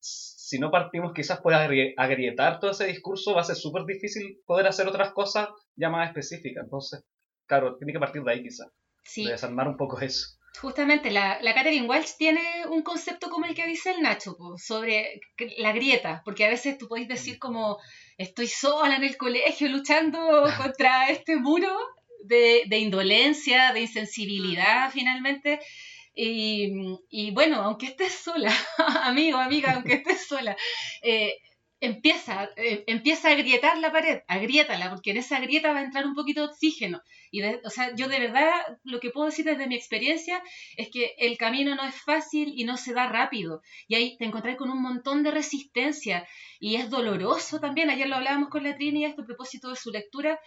[0.50, 1.62] si no partimos quizás pueda
[1.96, 6.08] agrietar todo ese discurso, va a ser súper difícil poder hacer otras cosas ya más
[6.08, 6.64] específicas.
[6.64, 7.04] Entonces,
[7.46, 8.66] claro, tiene que partir de ahí quizás.
[9.04, 9.24] Sí.
[9.24, 10.40] De desarmar un poco eso.
[10.60, 15.20] Justamente, la, la Catherine Walsh tiene un concepto como el que dice el Nacho, sobre
[15.58, 17.38] la grieta, porque a veces tú podéis decir mm.
[17.38, 17.78] como,
[18.18, 20.18] estoy sola en el colegio luchando
[20.60, 21.70] contra este muro
[22.24, 24.92] de, de indolencia, de insensibilidad mm.
[24.92, 25.60] finalmente,
[26.14, 28.52] y, bueno, aunque estés sola,
[29.04, 30.56] amigo, amiga, aunque estés sola,
[31.02, 31.34] eh,
[31.80, 36.06] empieza, eh, empieza a agrietar la pared, agriétala, porque en esa grieta va a entrar
[36.06, 37.00] un poquito de oxígeno.
[37.30, 38.50] Y o sea, yo de verdad
[38.84, 40.42] lo que puedo decir desde mi experiencia
[40.76, 43.62] es que el camino no es fácil y no se da rápido.
[43.88, 47.88] Y ahí te encontrás con un montón de resistencia y es doloroso también.
[47.88, 50.38] Ayer lo hablábamos con la Trini a propósito de su lectura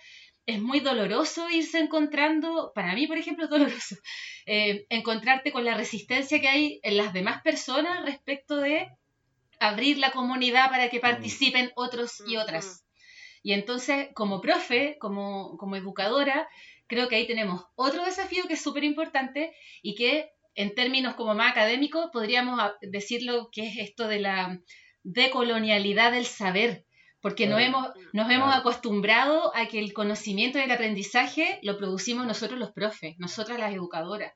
[0.46, 3.96] es muy doloroso irse encontrando, para mí por ejemplo es doloroso,
[4.46, 8.90] eh, encontrarte con la resistencia que hay en las demás personas respecto de
[9.60, 11.02] abrir la comunidad para que mm.
[11.02, 12.86] participen otros y otras.
[13.42, 16.48] Y entonces, como profe, como, como educadora,
[16.88, 21.34] creo que ahí tenemos otro desafío que es súper importante y que en términos como
[21.36, 24.60] más académicos podríamos decirlo que es esto de la
[25.04, 26.86] decolonialidad del saber
[27.24, 32.28] porque nos hemos, nos hemos acostumbrado a que el conocimiento y el aprendizaje lo producimos
[32.28, 34.34] nosotros los profes, nosotras las educadoras.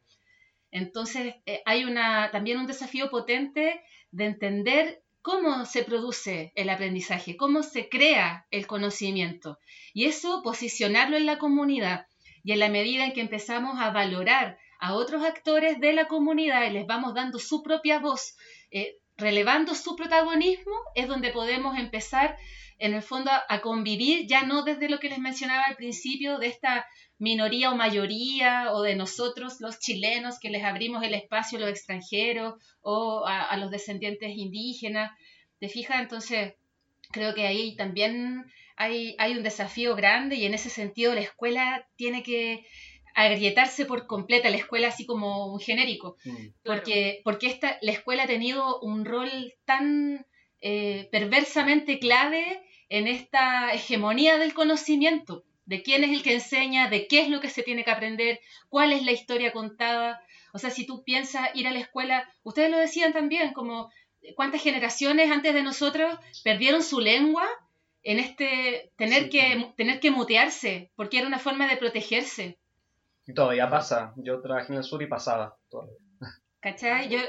[0.72, 7.36] Entonces, eh, hay una, también un desafío potente de entender cómo se produce el aprendizaje,
[7.36, 9.60] cómo se crea el conocimiento.
[9.94, 12.08] Y eso posicionarlo en la comunidad.
[12.42, 16.64] Y en la medida en que empezamos a valorar a otros actores de la comunidad
[16.66, 18.38] y les vamos dando su propia voz,
[18.72, 22.38] eh, relevando su protagonismo, es donde podemos empezar
[22.80, 26.48] en el fondo a, convivir ya no desde lo que les mencionaba al principio, de
[26.48, 26.86] esta
[27.18, 31.70] minoría o mayoría, o de nosotros los chilenos que les abrimos el espacio a los
[31.70, 35.12] extranjeros o a, los descendientes indígenas.
[35.60, 36.02] ¿Te fijas?
[36.02, 36.54] Entonces,
[37.12, 41.88] creo que ahí también hay, hay un desafío grande y en ese sentido la escuela
[41.96, 42.66] tiene que
[43.16, 46.48] agrietarse por completa, la escuela así como un genérico, mm.
[46.64, 49.32] porque, porque esta, la escuela ha tenido un rol
[49.66, 50.24] tan
[50.62, 57.08] eh, perversamente clave en esta hegemonía del conocimiento, de quién es el que enseña, de
[57.08, 60.22] qué es lo que se tiene que aprender, cuál es la historia contada.
[60.54, 63.92] O sea, si tú piensas ir a la escuela, ustedes lo decían también, como
[64.36, 67.46] cuántas generaciones antes de nosotros perdieron su lengua
[68.04, 72.58] en este tener que tener que mutearse, porque era una forma de protegerse.
[73.26, 74.14] Y todavía pasa.
[74.16, 75.58] Yo trabajé en el sur y pasaba.
[76.62, 77.10] ¿Cachai?
[77.10, 77.20] Yo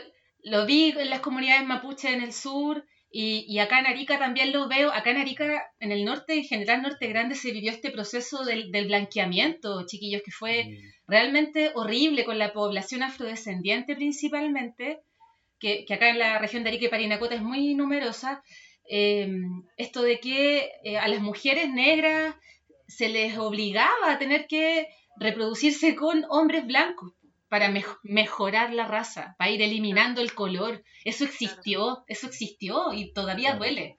[0.45, 4.69] lo vi en las comunidades mapuche en el sur y, acá en Arica también lo
[4.69, 4.93] veo.
[4.93, 8.71] Acá en Arica, en el norte, en general norte grande, se vivió este proceso del,
[8.71, 10.67] blanqueamiento, chiquillos, que fue
[11.07, 15.01] realmente horrible con la población afrodescendiente principalmente,
[15.59, 18.43] que, acá en la región de Arica y Parinacota es muy numerosa.
[18.91, 22.35] Em, esto de que eh, a las mujeres negras
[22.87, 24.87] se les obligaba a tener que
[25.19, 27.13] reproducirse con hombres blancos
[27.49, 30.85] para mejorar la raza, para ir eliminando el color.
[31.05, 33.99] Eso existió, eso existió y todavía duele.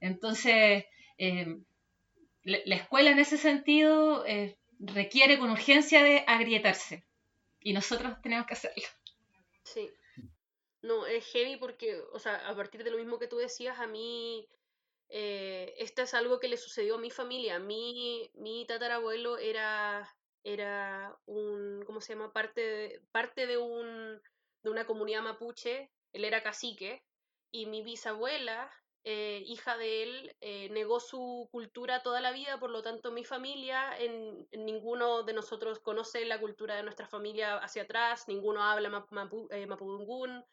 [0.00, 0.84] Entonces,
[1.18, 1.58] eh,
[2.44, 7.04] la, escuela en ese sentido eh, requiere con urgencia de agrietarse
[7.60, 8.84] y nosotros tenemos que hacerlo.
[9.64, 9.90] Sí.
[10.82, 13.88] No, es heavy porque, o sea, a partir de lo mismo que tú decías, a
[13.88, 14.48] mí
[15.08, 17.58] eh, esto es algo que le sucedió a mi familia.
[17.58, 20.08] Mi, mi tatarabuelo era
[20.46, 22.32] era un, ¿cómo se llama?
[22.32, 24.22] Parte de, parte de, un,
[24.62, 27.02] de una comunidad mapuche, él era cacique,
[27.50, 28.70] y mi bisabuela,
[29.02, 33.24] eh, hija de él, eh, negó su cultura toda la vida, por lo tanto mi
[33.24, 39.04] familia, en, ninguno de nosotros conoce la cultura de nuestra familia hacia atrás, ninguno habla
[39.10, 40.44] mapu, eh, mapudungún,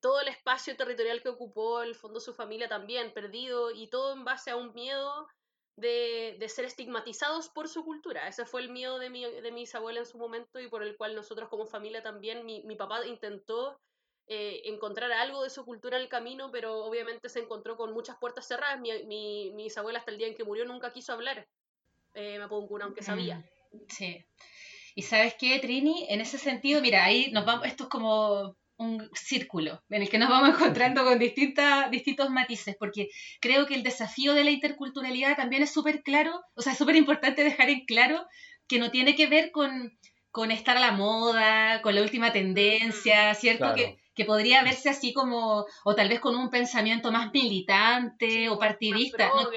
[0.00, 4.24] todo el espacio territorial que ocupó el fondo su familia también perdido y todo en
[4.24, 5.26] base a un miedo
[5.80, 8.28] de, ser estigmatizados por su cultura.
[8.28, 10.96] Ese fue el miedo de, mi, de mis abuelos en su momento y por el
[10.96, 13.78] cual nosotros como familia también, mi, papá intentó
[14.26, 18.16] eh, encontrar algo de su cultura en el camino, pero obviamente se encontró con muchas
[18.18, 18.80] puertas cerradas.
[18.80, 21.46] Mi, mi, mi bisabuela hasta el día en que murió nunca quiso hablar
[22.14, 23.38] eh, Mapudungun, aunque sabía.
[23.72, 24.24] Mm, sí.
[24.94, 29.10] Y sabes qué, Trini, en ese sentido, mira, ahí nos vamos, esto es como un
[29.12, 33.08] círculo en el que nos vamos encontrando con distintas, distintos matices, porque
[33.40, 36.96] creo que el desafío de la interculturalidad también es súper claro, o sea, es súper
[36.96, 38.26] importante dejar en claro
[38.66, 39.98] que no tiene que ver con,
[40.30, 43.74] con, estar a la moda, con la última tendencia, ¿cierto?
[43.74, 48.58] Que, que, podría verse así como, o tal vez con un pensamiento más militante o
[48.58, 49.28] partidista.
[49.28, 49.48] No,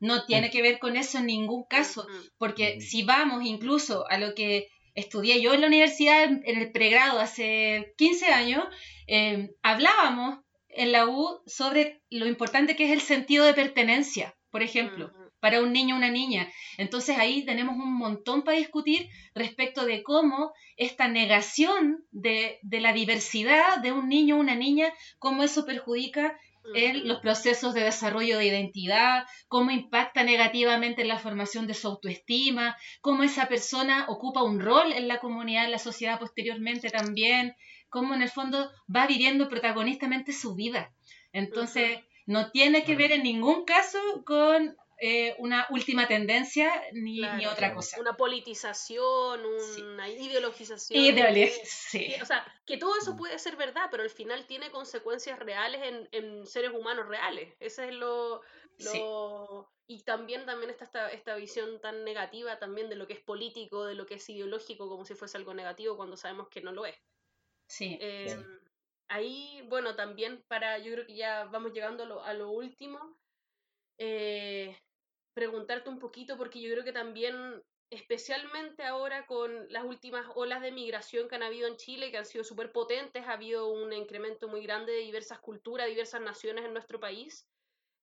[0.00, 4.34] no, tiene que ver con eso en ningún caso, porque si vamos incluso a lo
[4.34, 8.64] que estudié yo en la universidad, en el pregrado hace 15 años,
[9.06, 14.62] eh, hablábamos en la U sobre lo importante que es el sentido de pertenencia, por
[14.62, 16.50] ejemplo, para un niño o una niña.
[16.78, 22.92] Entonces ahí tenemos un montón para discutir respecto de cómo esta negación de, de la
[22.92, 26.36] diversidad de un niño o una niña, cómo eso perjudica
[26.74, 31.88] en los procesos de desarrollo de identidad, cómo impacta negativamente en la formación de su
[31.88, 37.54] autoestima, cómo esa persona ocupa un rol en la comunidad, en la sociedad posteriormente también,
[37.88, 40.92] cómo en el fondo va viviendo protagonistamente su vida.
[41.32, 47.72] Entonces, no tiene que ver en ningún caso con eh, una última tendencia ni, otra
[47.72, 48.00] cosa.
[48.00, 51.16] Una politización, una ideologización.
[51.64, 52.14] sí.
[52.20, 56.08] O sea, que todo eso puede ser verdad, pero al final tiene consecuencias reales en,
[56.10, 57.54] en seres humanos reales.
[57.60, 58.42] Ese es lo...
[58.78, 59.70] lo...
[59.86, 63.84] Y también, también está esta, esta visión tan negativa también de lo que es político,
[63.84, 66.84] de lo que es ideológico, como si fuese algo negativo cuando sabemos que no lo
[66.84, 66.96] es.
[67.68, 67.96] Sí.
[68.00, 68.44] Em,
[69.08, 73.16] ahí, bueno, también para, yo creo que ya vamos llegando a lo, a lo último.
[73.96, 74.76] Eh,
[75.34, 80.72] preguntarte un poquito, porque yo creo que también, especialmente ahora con las últimas olas de
[80.72, 84.48] migración que han habido en Chile, que han sido súper potentes, ha habido un incremento
[84.48, 87.48] muy grande de diversas culturas, diversas naciones en nuestro país.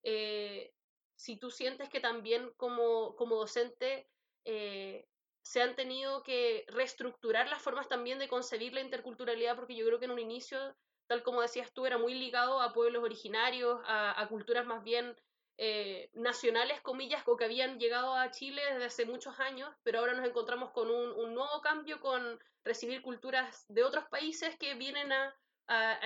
[0.02, 0.72] Eh,
[1.16, 4.08] si tú sientes que también como, como docente
[4.44, 5.06] eh,
[5.42, 9.98] se han tenido que reestructurar las formas también de concebir la interculturalidad, porque yo creo
[9.98, 14.26] que en un inicio, tal como decías tú, era muy ligado a pueblos originarios, a
[14.28, 15.16] culturas más bien
[15.58, 20.14] eh, nacionales, comillas, o que habían llegado a Chile desde hace muchos años, pero ahora
[20.14, 25.34] nos encontramos con un, nuevo cambio, con recibir culturas de otros países que vienen a,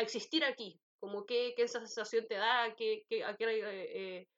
[0.00, 0.80] existir aquí.
[1.00, 4.28] Como qué, qué, sensación te da, a, qué, a, qué, eh,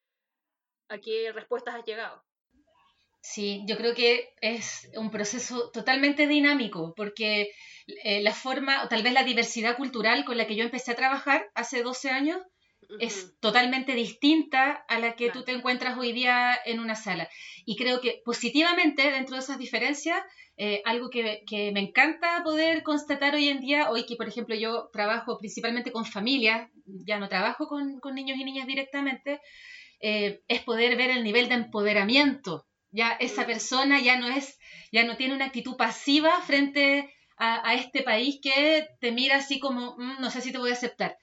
[0.88, 2.24] a qué respuestas has llegado.
[3.20, 7.52] Sí, yo creo que es un proceso totalmente dinámico, porque
[8.04, 10.96] eh, la forma, o tal vez la diversidad cultural con la que yo empecé a
[10.96, 12.42] trabajar hace 12 años,
[13.00, 17.28] es totalmente distinta a la que tú te encuentras hoy día en una sala.
[17.64, 20.22] Y creo que positivamente, dentro de esas diferencias,
[20.56, 21.42] eh, algo que,
[21.72, 26.04] me encanta poder constatar hoy en día, hoy que por ejemplo yo trabajo principalmente con
[26.04, 29.40] familias, ya no trabajo con, niños y niñas directamente,
[30.00, 32.66] eh, es poder ver el nivel de empoderamiento.
[32.90, 34.58] Ya esa persona ya no es,
[34.92, 39.96] ya no tiene una actitud pasiva frente a, este país que te mira así como,
[39.96, 41.16] mm, no sé si te voy a aceptar.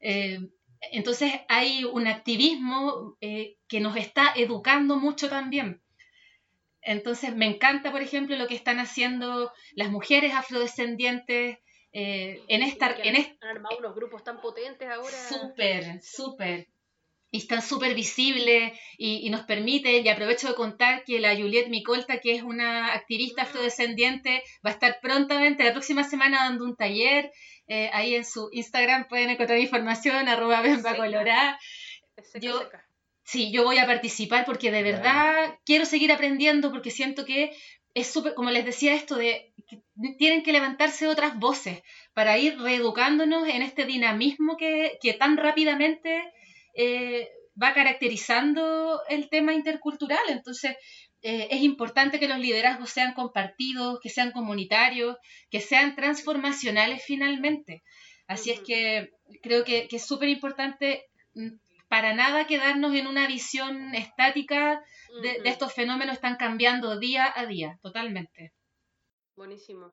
[0.00, 0.38] Eh,
[0.92, 5.82] entonces hay un activismo eh, que nos está educando mucho también.
[6.82, 11.58] Entonces me encanta, por ejemplo, lo que están haciendo las mujeres afrodescendientes
[11.92, 12.94] eh, en esta...
[13.02, 15.10] En han armado unos grupos tan potentes ahora.
[15.10, 16.68] Súper, súper
[17.36, 22.18] y están súper visibles y, nos permite, y aprovecho de contar que la Juliette Micolta,
[22.18, 27.30] que es una activista afrodescendiente, va a estar prontamente la próxima semana dando un taller.
[27.68, 31.58] Eh, ahí en su Instagram pueden encontrar información, arroba Bemba Colorá.
[32.40, 32.66] Yo,
[33.22, 37.54] sí, yo voy a participar porque de verdad quiero seguir aprendiendo porque siento que
[37.92, 39.82] es súper, como les decía esto, de que
[40.16, 41.82] tienen que levantarse otras voces
[42.14, 46.32] para ir reeducándonos en este dinamismo que, que tan rápidamente
[46.76, 50.28] eh, va caracterizando el tema intercultural.
[50.28, 50.76] Entonces,
[51.22, 55.16] eh, es importante que los liderazgos sean compartidos, que sean comunitarios,
[55.50, 57.82] que sean transformacionales finalmente.
[58.26, 59.10] Así es que
[59.42, 61.48] creo que, es súper importante mm,
[61.88, 64.82] para nada quedarnos en una visión estática
[65.22, 68.52] de, de, estos fenómenos están cambiando día a día, totalmente.
[69.36, 69.92] Buenísimo.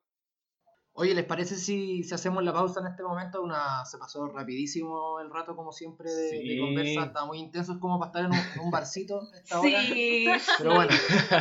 [0.96, 3.42] Oye, ¿les parece si, si, hacemos la pausa en este momento?
[3.42, 7.06] Una, se pasó rapidísimo el rato, como siempre, de, conversa.
[7.06, 9.82] Está muy intenso, es como para estar en un, barcito esta hora.
[9.82, 10.28] Sí.
[10.60, 10.92] Pero bueno,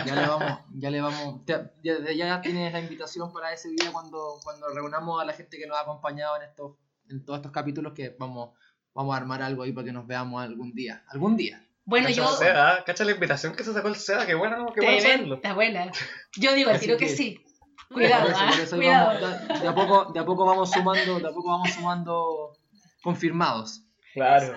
[0.06, 1.42] ya le vamos, ya le vamos.
[1.44, 5.66] Ya, ya, tienes la invitación para ese día cuando, cuando reunamos a la gente que
[5.66, 6.76] nos ha acompañado en estos,
[7.10, 8.56] en todos estos capítulos que vamos,
[8.94, 11.04] vamos a armar algo ahí para que nos veamos algún día.
[11.08, 11.62] Algún día.
[11.84, 12.26] Bueno, yo.
[12.26, 15.92] Seda, cacha la invitación que se sacó el SEDA, qué bueno, qué bueno Está buena.
[16.38, 17.44] Yo digo, tiro que sí.
[17.92, 18.50] Cuidado, ¿ah?
[19.60, 22.52] de, a poco, de a poco vamos sumando, de a poco vamos sumando
[23.02, 23.82] confirmados.
[24.14, 24.54] Claro.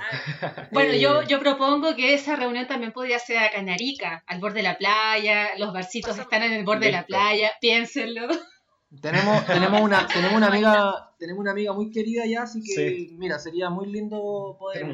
[0.71, 4.63] Bueno, yo, yo propongo que esa reunión también podría ser a Canarica, al borde de
[4.63, 8.27] la playa, los barcitos están en el borde de la playa, piénsenlo.
[9.01, 13.39] Tenemos, tenemos una, tenemos una amiga, tenemos una amiga muy querida ya, así que mira,
[13.39, 14.85] sería muy lindo poder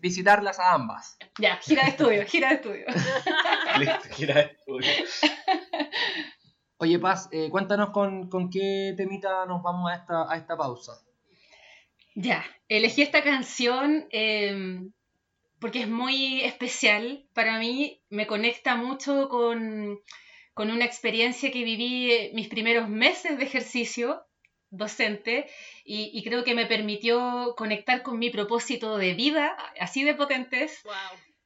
[0.00, 1.16] visitarlas a ambas.
[1.38, 2.86] Ya, gira de estudio, gira de estudio.
[3.78, 4.88] Listo, gira de estudio.
[6.82, 10.92] Oye, Paz, eh, cuéntanos con, qué temita nos vamos a esta, a esta pausa.
[12.14, 14.90] Ya, elegí esta canción em,
[15.58, 20.00] porque es muy especial para mí, me conecta mucho con,
[20.56, 24.22] una experiencia que viví eh, mis primeros meses de ejercicio
[24.70, 25.50] docente
[25.84, 30.82] y, creo que me permitió conectar con mi propósito de vida, así de potentes.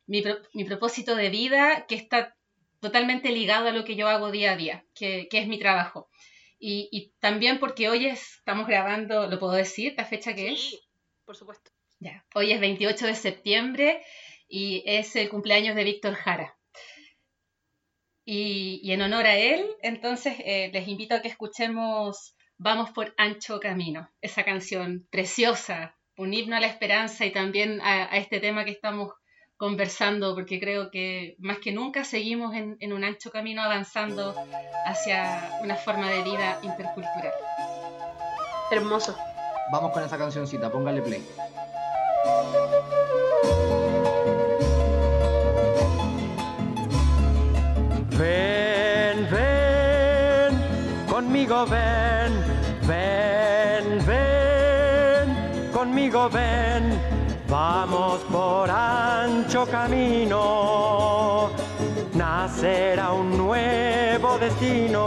[0.07, 2.37] Mi, mi propósito de vida que está
[2.85, 6.11] totalmente ligado a lo que yo hago día a día, que, es mi trabajo.
[6.59, 9.95] Y, también porque hoy estamos grabando, ¿lo puedo decir?
[9.97, 10.79] ¿La fecha que sí,
[11.25, 11.71] por supuesto.
[11.99, 14.03] Ya, hoy es 28 de septiembre
[14.49, 16.59] y es el cumpleaños de Víctor Jara.
[18.27, 23.61] Y, en honor a él, entonces eh, les invito a que escuchemos Vamos por Ancho
[23.61, 28.71] Camino, esa canción preciosa, un himno a la esperanza y también a este tema que
[28.71, 29.15] estamos
[29.57, 34.35] conversando, porque creo que más que nunca seguimos en, en, un ancho camino avanzando
[34.85, 37.33] hacia una forma de vida intercultural.
[38.71, 39.17] Hermoso.
[39.71, 41.25] Vamos con esa cancioncita, póngale play.
[48.19, 52.33] Ven, ven, conmigo ven,
[52.87, 57.14] ven, ven, conmigo ven
[57.77, 61.51] Vamos por ancho camino,
[62.15, 65.01] nacerá un nuevo destino.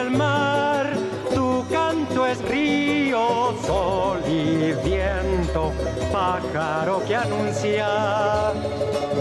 [0.00, 0.86] El mar,
[1.34, 5.72] tu canto es río, sol y viento,
[6.12, 7.88] pájaro que anuncia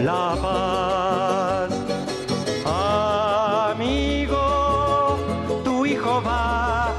[0.02, 1.70] la paz.
[3.72, 5.18] Amigo,
[5.64, 6.94] tu hijo va,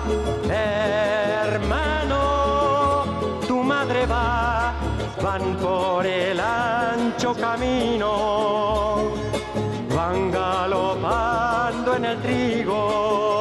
[1.45, 2.23] hermano,
[3.47, 4.75] tu madre va,
[5.23, 8.57] van por el ancho camino
[9.97, 13.36] van galopando en el trigo,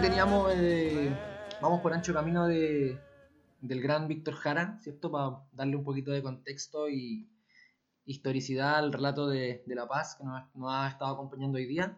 [0.00, 1.10] teníamos, eh,
[1.60, 2.98] vamos por ancho camino de,
[3.60, 5.10] del gran Víctor Jara, ¿cierto?
[5.10, 7.28] Para darle un poquito de contexto y
[8.04, 11.96] historicidad al relato de, de La Paz que nos, nos, ha estado acompañando hoy día.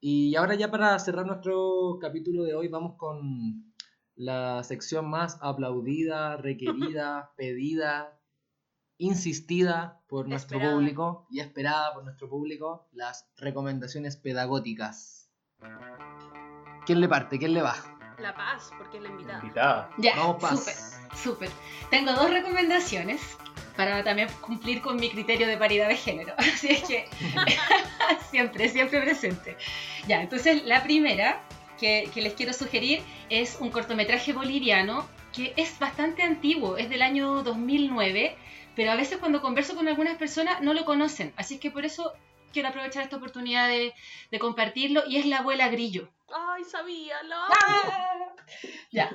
[0.00, 3.74] Y ahora ya para cerrar nuestro capítulo de hoy vamos con
[4.16, 8.19] la sección más aplaudida, requerida, pedida,
[9.00, 15.30] insistida por nuestro público y esperada por nuestro público, las recomendaciones pedagógicas.
[16.84, 17.38] ¿Quién le parte?
[17.38, 17.76] ¿Quién le va?
[18.18, 19.90] La Paz, porque es la invitada.
[19.96, 20.74] Ya, súper,
[21.16, 21.50] súper.
[21.88, 23.22] Tengo dos recomendaciones
[23.74, 26.34] para también cumplir con mi criterio de paridad de género.
[26.38, 27.08] Así es que
[28.30, 29.56] siempre, siempre presente.
[30.06, 31.40] Ya, entonces la primera
[31.78, 37.00] que, que, les quiero sugerir es un cortometraje boliviano que es bastante antiguo, es del
[37.00, 38.36] año 2009,
[38.80, 41.34] pero a veces cuando converso con algunas personas no lo conocen.
[41.36, 42.14] Así que por eso
[42.50, 43.92] quiero aprovechar esta oportunidad de,
[44.30, 46.08] de compartirlo y es La abuela Grillo.
[46.34, 48.34] Ay, sabía, ¡Ah!
[48.90, 49.10] Ya.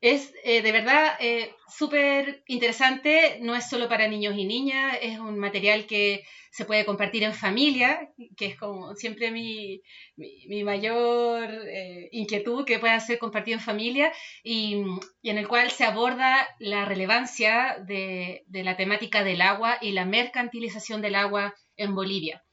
[0.00, 5.18] Es eh, de verdad eh, súper interesante, no es solo para niños y niñas, es
[5.18, 9.82] un material que se puede compartir en familia, que es como siempre mi,
[10.16, 14.82] mi, mayor eh, inquietud, que pueda ser compartido en familia, y,
[15.20, 19.92] y, en el cual se aborda la relevancia de, de la temática del agua y
[19.92, 22.44] la mercantilización del agua en Bolivia.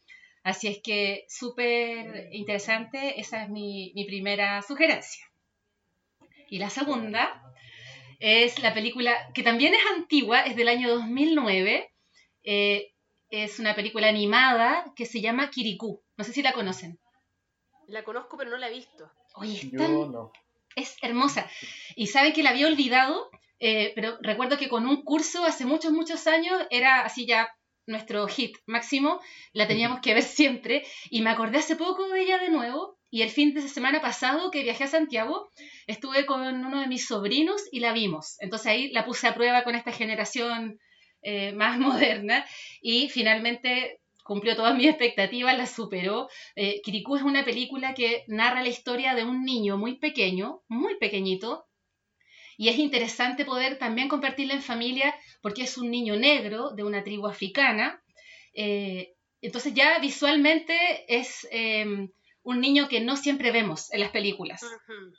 [0.45, 5.25] Así es que súper interesante, esa es mi, primera sugerencia.
[6.55, 7.43] Y la segunda
[8.17, 11.91] es la película, que también es antigua, es del año 2009,
[12.43, 12.93] eh,
[13.29, 16.01] es una película animada que se llama Kirikou.
[16.15, 16.97] No sé si la conocen.
[17.87, 19.11] La conozco, pero no la he visto.
[19.33, 19.69] Oye, es,
[20.77, 21.45] es hermosa.
[21.97, 23.29] Y saben que la había olvidado,
[23.59, 27.49] eh, pero recuerdo que con un curso hace muchos, muchos años era así ya
[27.88, 29.19] nuestro hit máximo,
[29.53, 33.21] la teníamos que ver siempre y me acordé hace poco de ella de nuevo y
[33.21, 35.49] el fin de semana pasado que viajé a Santiago
[35.88, 38.36] estuve con uno de mis sobrinos y la vimos.
[38.39, 40.79] Entonces ahí la puse a prueba con esta generación
[41.21, 42.45] eh, más moderna
[42.81, 46.27] y finalmente cumplió todas mis expectativas, la superó.
[46.55, 50.97] Eh, Kirikou es una película que narra la historia de un niño muy pequeño, muy
[50.97, 51.67] pequeñito,
[52.57, 57.03] y es interesante poder también compartirla en familia porque es un niño negro de una
[57.03, 58.01] tribu africana.
[58.53, 60.75] Eh, entonces ya visualmente
[61.07, 62.09] es em,
[62.45, 64.61] un niño que no siempre vemos en las películas.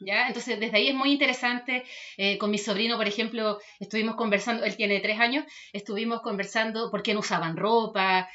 [0.00, 0.28] ¿ya?
[0.28, 1.84] Entonces, desde ahí es muy interesante.
[2.16, 7.02] Eh, con mi sobrino, por ejemplo, estuvimos conversando, él tiene tres años, estuvimos conversando por
[7.02, 8.28] qué no usaban ropa,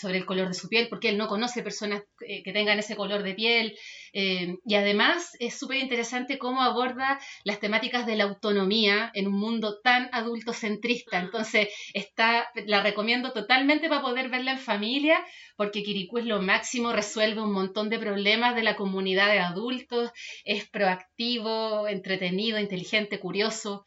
[0.00, 2.96] sobre el color de su piel, porque él no conoce personas eh, que tengan ese
[2.96, 3.76] color de piel.
[4.18, 9.34] Eh, y además es súper interesante cómo aborda las temáticas de la autonomía en un
[9.34, 11.20] mundo tan adultocentrista.
[11.20, 15.22] Entonces, está, la recomiendo totalmente para poder verla en familia,
[15.58, 20.10] porque Kirikou es lo máximo, resuelve un montón de problemas de la comunidad de adultos,
[20.46, 23.84] es proactivo, entretenido, inteligente, curioso,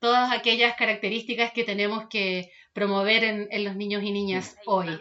[0.00, 5.00] todas aquellas características que tenemos que promover en, los niños y niñas hoy.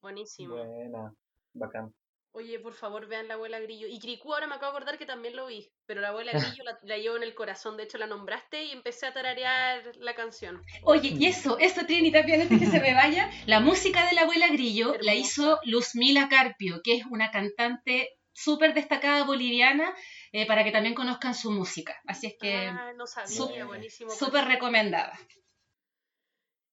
[0.00, 0.56] Buenísimo.
[0.56, 1.14] Buena,
[1.54, 1.94] bacán.
[2.38, 3.88] Oye, por favor, vean la abuela Grillo.
[3.88, 6.62] Y Cricu ahora me acabo de acordar que también lo vi, pero la abuela Grillo
[6.84, 7.76] la, llevo en el corazón.
[7.76, 10.62] De hecho, la nombraste y empecé a tararear la canción.
[10.84, 14.22] Oye, y eso, eso, Trini, también antes que se me vaya, la música de la
[14.22, 19.92] abuela Grillo la hizo Luzmila Carpio, que es una cantante súper destacada boliviana,
[20.30, 22.00] eh, para que también conozcan su música.
[22.06, 22.54] Así es que...
[22.54, 24.12] Ah, no sabía, buenísimo.
[24.12, 25.18] Súper recomendada.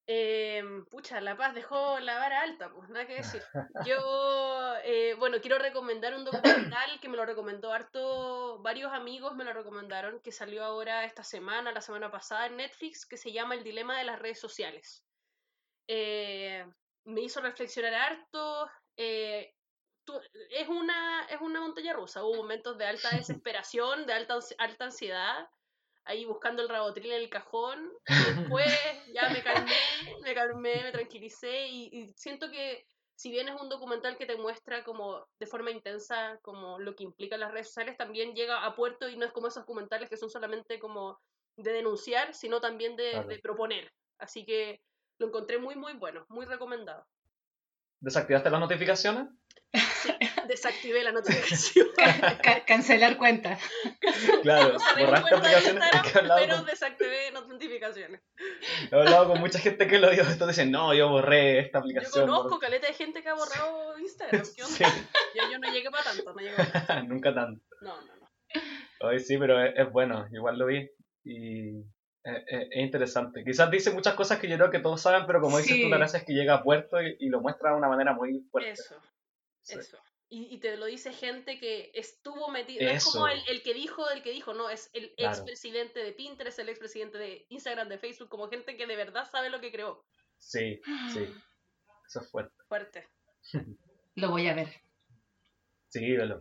[0.08, 3.42] Eh, pucha, La Paz dejó la vara alta, pues nada que decir.
[3.88, 9.44] Yo, eh, bueno, quiero recomendar un documental que me lo recomendó harto, varios amigos me
[9.44, 13.56] lo recomendaron, que salió ahora esta semana, la semana pasada en Netflix, que se llama
[13.56, 15.04] El Dilema de las Redes Sociales.
[15.88, 16.66] Eh,
[17.06, 18.70] me hizo reflexionar harto.
[18.98, 19.54] Eh,
[20.52, 23.10] es, una, es una montaña rusa, hubo momentos de alta
[23.42, 25.50] desesperación, de alta, alta ansiedad,
[26.06, 27.92] ahí buscando el rabotril en el cajón.
[28.06, 28.06] Y
[28.60, 28.68] después
[29.14, 29.72] ya me calmé,
[30.22, 32.86] me calmé, me tranquilicé y, siento que
[33.18, 37.04] si bien es un documental que te muestra como de forma intensa como lo que
[37.04, 40.18] implica las redes sociales, también llega a puerto y no es como esos documentales que
[40.18, 41.18] son solamente como
[41.58, 43.90] de denunciar, sino también de, de proponer.
[44.20, 44.82] Así que
[45.18, 47.06] lo encontré muy, muy bueno, muy recomendado.
[48.06, 49.30] ¿Desactivaste las notificaciones?
[49.74, 50.12] Sí,
[50.48, 51.88] desactivé la notificación.
[52.68, 53.58] cancelar cuenta.
[54.44, 55.84] Claro, borraste aplicaciones
[56.14, 58.22] pero desactivé notificaciones.
[58.92, 62.28] He hablado con mucha gente que lo dio esto, dicen, no, yo borré esta aplicación.
[62.28, 64.44] Yo conozco caleta de gente que ha borrado Instagram.
[64.56, 64.96] ¿Qué onda?
[65.52, 67.04] Yo, no llegué para tanto, no llegué para tanto.
[67.12, 67.66] Nunca tanto.
[67.82, 68.30] No, no, no.
[69.00, 70.88] Hoy sí, pero es, bueno, igual lo vi.
[71.24, 71.82] Y
[72.26, 73.44] es, interesante.
[73.44, 75.98] Quizás dice muchas cosas que yo creo que todos saben, pero como dices tú, la
[75.98, 78.72] gracia es que llega a puerto y, lo muestra de una manera muy fuerte.
[78.72, 78.96] Eso,
[79.68, 79.98] eso.
[80.28, 82.84] Y, te lo dice gente que estuvo metido.
[82.84, 86.14] No es como el, el, que dijo el que dijo, no, es el expresidente de
[86.14, 89.72] Pinterest, el expresidente de Instagram, de Facebook, como gente que de verdad sabe lo que
[89.72, 90.04] creó.
[90.40, 90.82] Sí,
[91.14, 91.28] sí.
[92.08, 92.56] Eso es fuerte.
[92.68, 93.08] Fuerte.
[94.16, 94.70] lo voy a ver.
[95.90, 96.40] Sí, velo.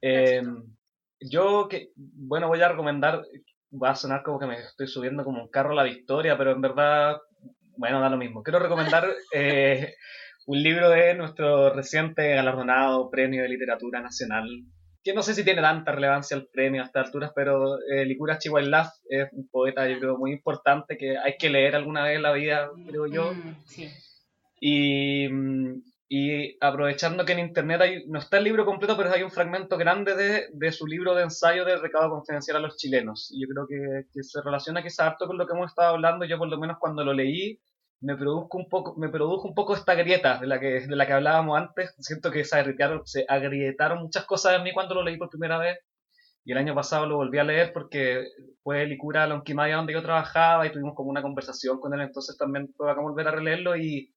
[0.00, 0.76] Em,
[1.20, 3.24] yo que, bueno, voy a recomendar,
[3.72, 6.52] va a sonar como que me estoy subiendo como un carro a la victoria, pero
[6.52, 7.16] en verdad,
[7.76, 8.42] bueno, da lo mismo.
[8.42, 9.94] Quiero recomendar eh,
[10.46, 14.46] un libro de nuestro reciente galardonado Premio de Literatura Nacional,
[15.02, 18.38] que no sé si tiene tanta relevancia el premio a estas alturas, pero eh, Licura
[18.38, 22.22] Chihuahua es un poeta, yo creo, muy importante que hay que leer alguna vez en
[22.22, 23.32] la vida, creo yo.
[23.32, 23.88] Mm, sí.
[24.60, 25.28] Y,
[26.14, 29.78] y aprovechando que en internet hay, no está el libro completo, pero hay un fragmento
[29.78, 33.30] grande de, de su libro de ensayo de recado confidencial a los chilenos.
[33.32, 36.26] Y yo creo que, que se relaciona quizás harto con lo que hemos estado hablando.
[36.26, 37.58] Yo por lo menos cuando lo leí,
[38.02, 41.06] me produjo un poco, me produjo un poco esta grieta de la que, de la
[41.06, 41.94] que hablábamos antes.
[41.98, 45.56] Siento que se agrietaron, se agrietaron muchas cosas en mí cuando lo leí por primera
[45.56, 45.78] vez.
[46.44, 48.26] Y el año pasado lo volví a leer porque
[48.62, 52.02] fue Licura Lonquimaya donde yo trabajaba y tuvimos como una conversación con él.
[52.02, 54.11] Entonces también fue a volver a releerlo y,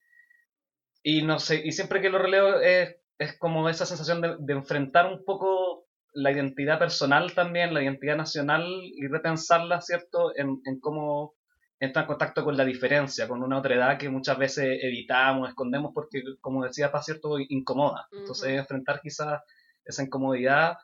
[1.07, 4.53] y no sé, y siempre que lo releo es, es como esa sensación de, de
[4.53, 10.35] enfrentar un poco la identidad personal también, la identidad nacional y repensarla, ¿cierto?
[10.35, 11.35] En, en cómo
[11.79, 15.91] entra en contacto con la diferencia, con una otra edad que muchas veces evitamos, escondemos
[15.93, 18.07] porque, como decía, para cierto, incomoda.
[18.11, 19.43] Entonces, enfrentar quizás
[19.83, 20.77] esa incomodidad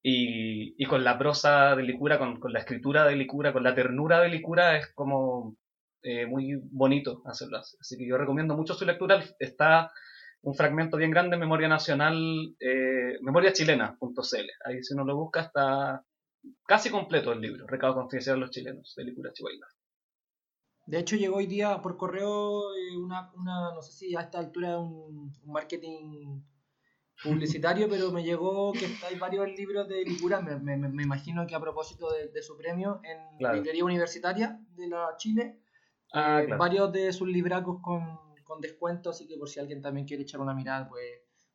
[0.00, 3.74] y, y, con la prosa de Licura, con, con, la escritura de Licura, con la
[3.74, 5.56] ternura de Licura, es como
[6.02, 7.76] eh, muy bonito hacerlo así.
[7.80, 9.22] Así que yo recomiendo mucho su lectura.
[9.38, 9.92] Está
[10.42, 12.16] un fragmento bien grande en Memoria Nacional,
[12.60, 14.50] eh, memoriachilena.cl.
[14.64, 16.04] Ahí si uno lo busca está
[16.66, 19.66] casi completo el libro, Recado Confidencial de los Chilenos, de Licura Chihuahua.
[20.86, 24.38] De hecho, llegó hoy día por correo eh, una, una no sé si a esta
[24.38, 26.42] altura un, un marketing
[27.22, 31.54] publicitario, pero me llegó que hay varios libros de Licura, me, me, me imagino que
[31.54, 35.60] a propósito de, su premio en la librería universitaria de la Chile,
[36.12, 40.06] ah, eh, varios de sus libracos con, con descuento, así que por si alguien también
[40.06, 41.04] quiere echar una mirada, pues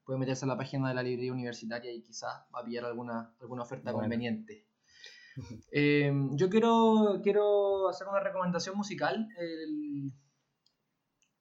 [0.03, 3.35] puede meterse a la página de la librería universitaria y quizás va a pillar alguna,
[3.39, 4.67] alguna oferta conveniente.
[5.73, 9.27] Eh, yo quiero, quiero hacer una recomendación musical.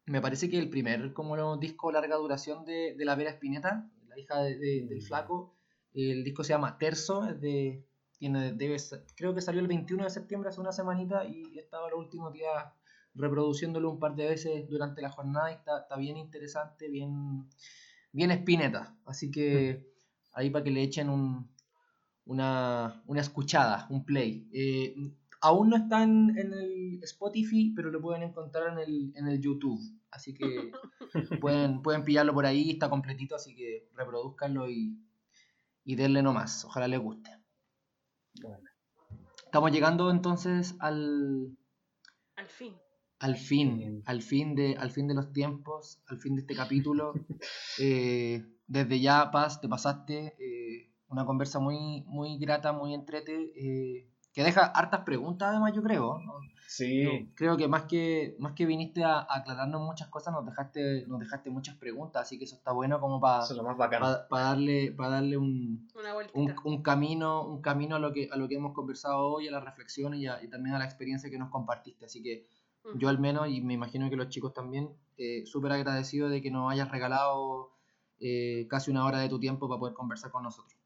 [0.07, 4.19] me parece que el primer como disco larga duración de, de la Vera Espineta, la
[4.19, 5.57] hija del flaco,
[5.95, 7.87] el disco se llama Terzo, de,
[8.19, 8.77] tiene, debe,
[9.17, 12.33] creo que salió el 21 de septiembre, hace una semanita, y he estado los últimos
[12.33, 12.51] días
[13.15, 17.49] reproduciéndolo un par de veces durante la jornada y está, está bien interesante, bien,
[18.13, 18.97] bien espineta.
[19.05, 19.87] Así que
[20.33, 21.49] ahí para que le echen un,
[22.27, 24.49] una, una escuchada, un play.
[24.53, 24.95] Eh,
[25.41, 29.81] aún no está en, el Spotify, pero lo pueden encontrar en el, en el YouTube.
[30.11, 30.73] Así que
[31.41, 34.99] pueden, pueden pillarlo por ahí, está completito, así que reproduzcanlo y,
[35.85, 36.65] y denle nomás.
[36.65, 37.31] Ojalá les guste.
[39.45, 41.57] Estamos llegando entonces al...
[42.37, 42.75] Al fin.
[43.25, 47.15] Al fin, al fin de, al fin de los tiempos, al fin de este capítulo.
[47.79, 50.37] Eh, desde ya, Paz, te pasaste.
[50.39, 55.83] Eh, una conversa muy, muy grata, muy entrete, eh, que deja hartas preguntas además, yo
[55.83, 56.21] creo.
[56.67, 57.31] Sí.
[57.35, 61.49] creo que más que más que viniste a, aclararnos muchas cosas, nos dejaste nos dejaste
[61.49, 63.47] muchas preguntas, así que eso está bueno como para
[64.31, 65.89] darle para darle un,
[66.35, 69.65] un, camino un camino a lo que a lo que hemos conversado hoy, a las
[69.65, 72.05] reflexiones y, también a la experiencia que nos compartiste.
[72.07, 72.49] Así que
[72.85, 72.99] mm.
[72.99, 76.51] yo al menos, y me imagino que los chicos también, eh, súper agradecido de que
[76.51, 77.73] nos hayas regalado
[78.21, 80.79] eh, casi una hora de tu tiempo para poder conversar con nosotros.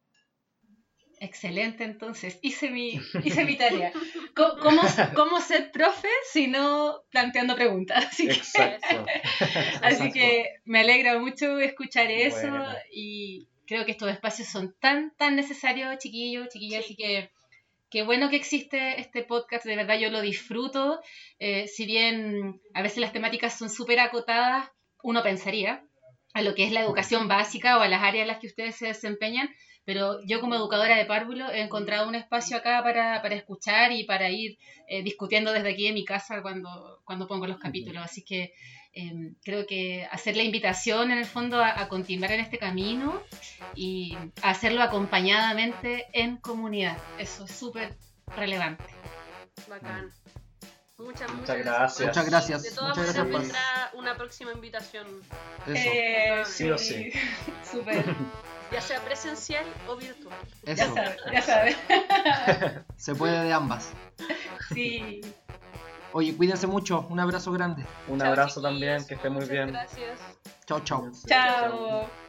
[1.20, 3.92] Excelente, entonces hice mi, hice mi tarea.
[4.34, 4.80] ¿Cómo,
[5.14, 8.06] ¿Cómo, ser profe si no planteando preguntas?
[8.06, 8.40] Así que,
[9.82, 12.48] así que me alegra mucho escuchar eso
[12.92, 17.30] y creo que estos espacios son tan, tan necesarios, chiquillos, chiquillas, así que
[17.90, 21.00] qué bueno que existe este podcast, de verdad yo lo disfruto.
[21.38, 24.70] Eh, si bien a veces las temáticas son súper acotadas,
[25.02, 25.84] uno pensaría
[26.34, 28.76] a lo que es la educación básica o a las áreas en las que ustedes
[28.76, 29.48] se desempeñan,
[29.84, 34.04] pero yo como educadora de párvulo he encontrado un espacio acá para, para escuchar y
[34.04, 38.04] para ir eh, discutiendo desde aquí en mi casa cuando, cuando pongo los capítulos.
[38.04, 38.52] Así que
[38.98, 43.22] em, creo que hacer la invitación en el fondo a, continuar en este camino
[43.74, 46.98] y hacerlo acompañadamente en comunidad.
[47.18, 47.96] Eso es súper
[48.36, 48.84] relevante.
[49.68, 50.10] Bacán.
[50.98, 52.08] Muchas, muchas, gracias.
[52.08, 52.62] Muchas gracias.
[52.64, 55.06] De todas muchas maneras vendrá una próxima invitación.
[55.64, 55.90] Eso.
[55.94, 57.12] Eh, sí o sí.
[57.70, 58.04] Súper.
[58.70, 60.36] Ya sea presencial o virtual.
[60.66, 60.94] Eso.
[61.32, 61.74] Ya sabes,
[62.98, 63.92] Se puede de ambas.
[64.74, 65.22] Sí.
[66.12, 67.06] Oye, cuídense mucho.
[67.10, 67.84] Un abrazo grande.
[68.08, 68.62] Un Chao, abrazo chiquillos.
[68.72, 69.68] también, que esté muy Muchas bien.
[69.68, 70.20] Gracias.
[70.66, 71.10] Chao, chao.
[71.26, 72.27] Chao.